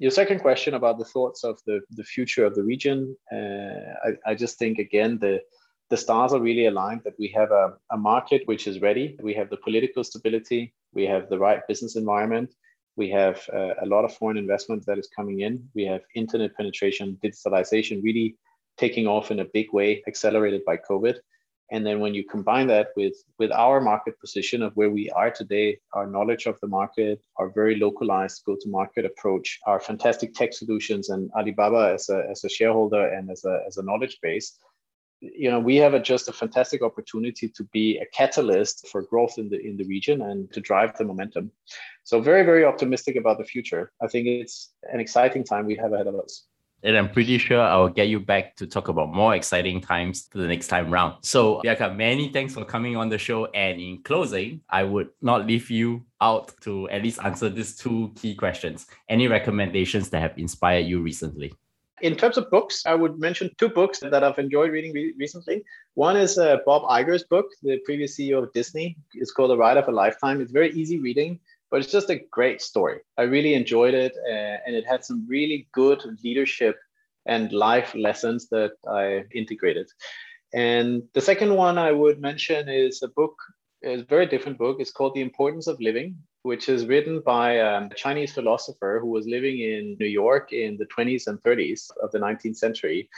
your 0.00 0.10
second 0.10 0.40
question 0.40 0.74
about 0.74 0.98
the 0.98 1.04
thoughts 1.04 1.44
of 1.44 1.60
the, 1.66 1.80
the 1.90 2.02
future 2.02 2.44
of 2.46 2.54
the 2.54 2.64
region, 2.64 3.14
uh, 3.30 4.08
I, 4.08 4.30
I 4.30 4.34
just 4.34 4.58
think 4.58 4.78
again 4.78 5.18
the 5.18 5.42
the 5.90 5.96
stars 5.96 6.32
are 6.32 6.40
really 6.40 6.66
aligned 6.66 7.02
that 7.04 7.18
we 7.18 7.28
have 7.34 7.50
a, 7.50 7.74
a 7.90 7.96
market 7.96 8.42
which 8.46 8.68
is 8.68 8.80
ready. 8.80 9.16
We 9.20 9.34
have 9.34 9.50
the 9.50 9.56
political 9.56 10.04
stability, 10.04 10.72
we 10.94 11.04
have 11.06 11.28
the 11.28 11.38
right 11.38 11.66
business 11.66 11.96
environment, 11.96 12.54
we 12.96 13.10
have 13.10 13.40
uh, 13.52 13.74
a 13.82 13.86
lot 13.86 14.04
of 14.04 14.14
foreign 14.14 14.36
investment 14.36 14.86
that 14.86 14.98
is 14.98 15.08
coming 15.08 15.40
in, 15.40 15.68
we 15.74 15.84
have 15.86 16.02
internet 16.14 16.56
penetration, 16.56 17.18
digitalization 17.24 18.04
really 18.04 18.36
taking 18.78 19.08
off 19.08 19.32
in 19.32 19.40
a 19.40 19.44
big 19.52 19.72
way, 19.72 20.02
accelerated 20.06 20.64
by 20.64 20.76
COVID. 20.76 21.16
And 21.72 21.86
then 21.86 22.00
when 22.00 22.14
you 22.14 22.24
combine 22.24 22.66
that 22.66 22.88
with, 22.96 23.14
with 23.38 23.52
our 23.52 23.80
market 23.80 24.18
position 24.20 24.62
of 24.62 24.76
where 24.76 24.90
we 24.90 25.08
are 25.10 25.30
today, 25.30 25.78
our 25.92 26.06
knowledge 26.06 26.46
of 26.46 26.58
the 26.60 26.66
market, 26.66 27.20
our 27.36 27.48
very 27.48 27.76
localized 27.76 28.42
go-to-market 28.44 29.04
approach, 29.04 29.60
our 29.66 29.78
fantastic 29.78 30.34
tech 30.34 30.52
solutions, 30.52 31.10
and 31.10 31.30
Alibaba 31.36 31.92
as 31.94 32.08
a, 32.08 32.24
as 32.28 32.44
a 32.44 32.48
shareholder 32.48 33.08
and 33.08 33.30
as 33.30 33.44
a, 33.44 33.60
as 33.66 33.76
a 33.76 33.84
knowledge 33.84 34.18
base, 34.20 34.58
you 35.20 35.50
know 35.50 35.60
we 35.60 35.76
have 35.76 35.94
a, 35.94 36.00
just 36.00 36.28
a 36.28 36.32
fantastic 36.32 36.82
opportunity 36.82 37.48
to 37.48 37.64
be 37.72 37.98
a 37.98 38.06
catalyst 38.06 38.88
for 38.88 39.02
growth 39.02 39.34
in 39.36 39.50
the 39.50 39.60
in 39.60 39.76
the 39.76 39.84
region 39.84 40.22
and 40.22 40.50
to 40.52 40.60
drive 40.60 40.96
the 40.96 41.04
momentum. 41.04 41.52
So 42.04 42.20
very 42.20 42.42
very 42.42 42.64
optimistic 42.64 43.16
about 43.16 43.38
the 43.38 43.44
future. 43.44 43.92
I 44.02 44.06
think 44.06 44.26
it's 44.26 44.72
an 44.90 44.98
exciting 44.98 45.44
time 45.44 45.66
we 45.66 45.76
have 45.76 45.92
ahead 45.92 46.06
of 46.06 46.14
us 46.14 46.46
and 46.82 46.96
I'm 46.96 47.10
pretty 47.10 47.38
sure 47.38 47.60
I'll 47.60 47.88
get 47.88 48.08
you 48.08 48.20
back 48.20 48.56
to 48.56 48.66
talk 48.66 48.88
about 48.88 49.12
more 49.12 49.34
exciting 49.34 49.80
times 49.80 50.28
the 50.28 50.46
next 50.46 50.68
time 50.68 50.90
round. 50.90 51.16
So, 51.22 51.60
Bjarke, 51.64 51.94
many 51.94 52.30
thanks 52.32 52.54
for 52.54 52.64
coming 52.64 52.96
on 52.96 53.08
the 53.08 53.18
show. 53.18 53.46
And 53.46 53.80
in 53.80 54.02
closing, 54.02 54.60
I 54.70 54.84
would 54.84 55.10
not 55.20 55.46
leave 55.46 55.70
you 55.70 56.04
out 56.20 56.52
to 56.62 56.88
at 56.90 57.02
least 57.02 57.20
answer 57.22 57.48
these 57.48 57.76
two 57.76 58.12
key 58.16 58.34
questions. 58.34 58.86
Any 59.08 59.28
recommendations 59.28 60.10
that 60.10 60.20
have 60.20 60.38
inspired 60.38 60.86
you 60.86 61.02
recently? 61.02 61.52
In 62.02 62.16
terms 62.16 62.38
of 62.38 62.50
books, 62.50 62.86
I 62.86 62.94
would 62.94 63.18
mention 63.18 63.50
two 63.58 63.68
books 63.68 63.98
that 64.00 64.24
I've 64.24 64.38
enjoyed 64.38 64.70
reading 64.70 64.94
re- 64.94 65.12
recently. 65.18 65.62
One 65.94 66.16
is 66.16 66.38
uh, 66.38 66.56
Bob 66.64 66.82
Iger's 66.84 67.24
book, 67.24 67.46
the 67.62 67.78
previous 67.84 68.16
CEO 68.16 68.42
of 68.42 68.50
Disney. 68.54 68.96
It's 69.12 69.32
called 69.32 69.50
The 69.50 69.58
Ride 69.58 69.76
of 69.76 69.86
a 69.88 69.92
Lifetime. 69.92 70.40
It's 70.40 70.50
very 70.50 70.72
easy 70.72 70.98
reading 70.98 71.38
but 71.70 71.80
it's 71.80 71.92
just 71.92 72.10
a 72.10 72.20
great 72.30 72.60
story. 72.60 73.00
I 73.16 73.22
really 73.22 73.54
enjoyed 73.54 73.94
it, 73.94 74.14
uh, 74.28 74.58
and 74.66 74.74
it 74.74 74.86
had 74.86 75.04
some 75.04 75.26
really 75.28 75.68
good 75.72 76.02
leadership 76.24 76.76
and 77.26 77.52
life 77.52 77.94
lessons 77.94 78.48
that 78.48 78.72
I 78.88 79.24
integrated. 79.32 79.88
And 80.52 81.04
the 81.14 81.20
second 81.20 81.54
one 81.54 81.78
I 81.78 81.92
would 81.92 82.20
mention 82.20 82.68
is 82.68 83.02
a 83.02 83.08
book, 83.08 83.36
a 83.84 84.02
very 84.02 84.26
different 84.26 84.58
book. 84.58 84.78
It's 84.80 84.90
called 84.90 85.14
The 85.14 85.20
Importance 85.20 85.68
of 85.68 85.80
Living, 85.80 86.16
which 86.42 86.68
is 86.68 86.86
written 86.86 87.20
by 87.20 87.60
um, 87.60 87.84
a 87.84 87.94
Chinese 87.94 88.32
philosopher 88.32 88.98
who 89.00 89.08
was 89.08 89.26
living 89.26 89.60
in 89.60 89.96
New 90.00 90.08
York 90.08 90.52
in 90.52 90.76
the 90.76 90.86
20s 90.86 91.26
and 91.26 91.40
30s 91.42 91.90
of 92.02 92.10
the 92.10 92.18
19th 92.18 92.56
century. 92.56 93.08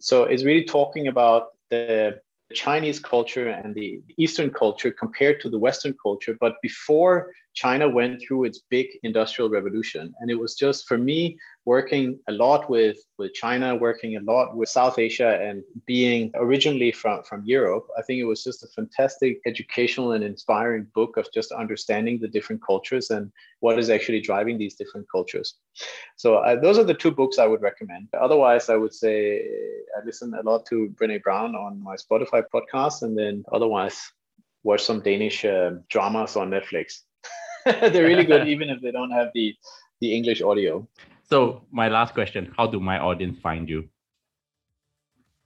So 0.00 0.24
it's 0.24 0.44
really 0.44 0.64
talking 0.64 1.08
about 1.08 1.48
the 1.70 2.20
Chinese 2.52 3.00
culture 3.00 3.48
and 3.48 3.74
the 3.74 4.00
Eastern 4.16 4.50
culture 4.50 4.90
compared 4.90 5.40
to 5.40 5.50
the 5.50 5.58
Western 5.58 5.94
culture, 6.02 6.36
but 6.40 6.54
before 6.62 7.32
China 7.54 7.88
went 7.88 8.22
through 8.22 8.44
its 8.44 8.60
big 8.70 8.86
industrial 9.02 9.50
revolution. 9.50 10.14
And 10.20 10.30
it 10.30 10.38
was 10.38 10.54
just 10.54 10.86
for 10.86 10.96
me 10.96 11.38
working 11.64 12.18
a 12.28 12.32
lot 12.32 12.68
with, 12.68 12.98
with 13.18 13.32
China, 13.34 13.76
working 13.76 14.16
a 14.16 14.20
lot 14.20 14.56
with 14.56 14.68
South 14.68 14.98
Asia, 14.98 15.38
and 15.40 15.62
being 15.86 16.30
originally 16.34 16.90
from, 16.90 17.22
from 17.22 17.44
Europe, 17.44 17.86
I 17.96 18.02
think 18.02 18.18
it 18.18 18.24
was 18.24 18.42
just 18.42 18.64
a 18.64 18.68
fantastic 18.68 19.40
educational 19.46 20.12
and 20.12 20.24
inspiring 20.24 20.88
book 20.94 21.16
of 21.16 21.28
just 21.32 21.52
understanding 21.52 22.18
the 22.18 22.26
different 22.26 22.64
cultures 22.64 23.10
and 23.10 23.30
what 23.60 23.78
is 23.78 23.90
actually 23.90 24.20
driving 24.20 24.58
these 24.58 24.74
different 24.74 25.06
cultures. 25.10 25.54
So 26.16 26.36
uh, 26.38 26.60
those 26.60 26.78
are 26.78 26.84
the 26.84 26.94
two 26.94 27.12
books 27.12 27.38
I 27.38 27.46
would 27.46 27.62
recommend. 27.62 28.08
Otherwise, 28.20 28.68
I 28.68 28.76
would 28.76 28.94
say 28.94 29.46
I 29.96 30.04
listen 30.04 30.34
a 30.34 30.42
lot 30.42 30.66
to 30.66 30.92
Brene 31.00 31.22
Brown 31.22 31.54
on 31.54 31.82
my 31.82 31.94
Spotify 31.94 32.42
podcast, 32.52 33.02
and 33.02 33.16
then 33.16 33.44
otherwise 33.52 34.00
watch 34.64 34.82
some 34.82 35.00
Danish 35.00 35.44
uh, 35.44 35.72
dramas 35.88 36.36
on 36.36 36.50
Netflix. 36.50 37.02
They're 37.64 38.04
really 38.04 38.24
good, 38.24 38.48
even 38.54 38.68
if 38.68 38.80
they 38.80 38.90
don't 38.90 39.12
have 39.12 39.28
the 39.34 39.54
the 40.00 40.12
English 40.12 40.42
audio. 40.42 40.86
So 41.32 41.62
my 41.70 41.88
last 41.88 42.12
question: 42.12 42.52
How 42.58 42.66
do 42.66 42.78
my 42.78 42.98
audience 42.98 43.38
find 43.38 43.66
you? 43.66 43.88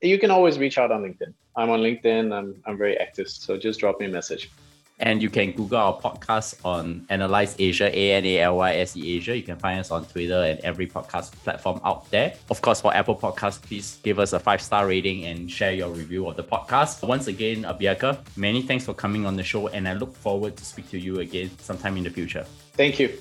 You 0.01 0.19
can 0.19 0.31
always 0.31 0.59
reach 0.59 0.77
out 0.77 0.91
on 0.91 1.01
LinkedIn. 1.01 1.33
I'm 1.55 1.69
on 1.69 1.79
LinkedIn. 1.79 2.37
I'm, 2.37 2.61
I'm 2.65 2.77
very 2.77 2.97
active. 2.97 3.29
So 3.29 3.57
just 3.57 3.79
drop 3.79 3.97
me 4.01 4.07
a 4.07 4.09
message. 4.09 4.51
And 4.99 5.21
you 5.21 5.29
can 5.29 5.53
Google 5.53 5.77
our 5.77 5.97
podcast 5.97 6.65
on 6.65 7.05
Analyse 7.09 7.55
Asia, 7.57 7.87
A 7.97 8.11
N 8.15 8.25
A 8.25 8.39
L 8.39 8.57
Y 8.57 8.75
S 8.75 8.97
E 8.97 9.15
Asia. 9.15 9.37
You 9.37 9.43
can 9.43 9.55
find 9.55 9.79
us 9.79 9.89
on 9.89 10.03
Twitter 10.03 10.43
and 10.43 10.59
every 10.59 10.87
podcast 10.87 11.31
platform 11.45 11.79
out 11.85 12.11
there. 12.11 12.33
Of 12.49 12.61
course, 12.61 12.81
for 12.81 12.93
Apple 12.93 13.15
Podcasts, 13.15 13.61
please 13.61 13.97
give 14.03 14.19
us 14.19 14.33
a 14.33 14.39
five 14.39 14.61
star 14.61 14.87
rating 14.87 15.23
and 15.23 15.49
share 15.49 15.71
your 15.71 15.91
review 15.91 16.27
of 16.27 16.35
the 16.35 16.43
podcast. 16.43 17.07
Once 17.07 17.27
again, 17.27 17.63
Bjarke, 17.63 18.19
many 18.35 18.61
thanks 18.61 18.83
for 18.83 18.93
coming 18.93 19.25
on 19.25 19.37
the 19.37 19.43
show, 19.43 19.69
and 19.69 19.87
I 19.87 19.93
look 19.93 20.13
forward 20.17 20.57
to 20.57 20.65
speak 20.65 20.89
to 20.89 20.99
you 20.99 21.21
again 21.21 21.49
sometime 21.59 21.95
in 21.95 22.03
the 22.03 22.09
future. 22.09 22.45
Thank 22.73 22.99
you. 22.99 23.17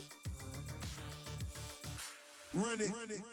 Run 2.56 2.80
it, 2.80 2.90
run 2.90 3.10
it. 3.10 3.25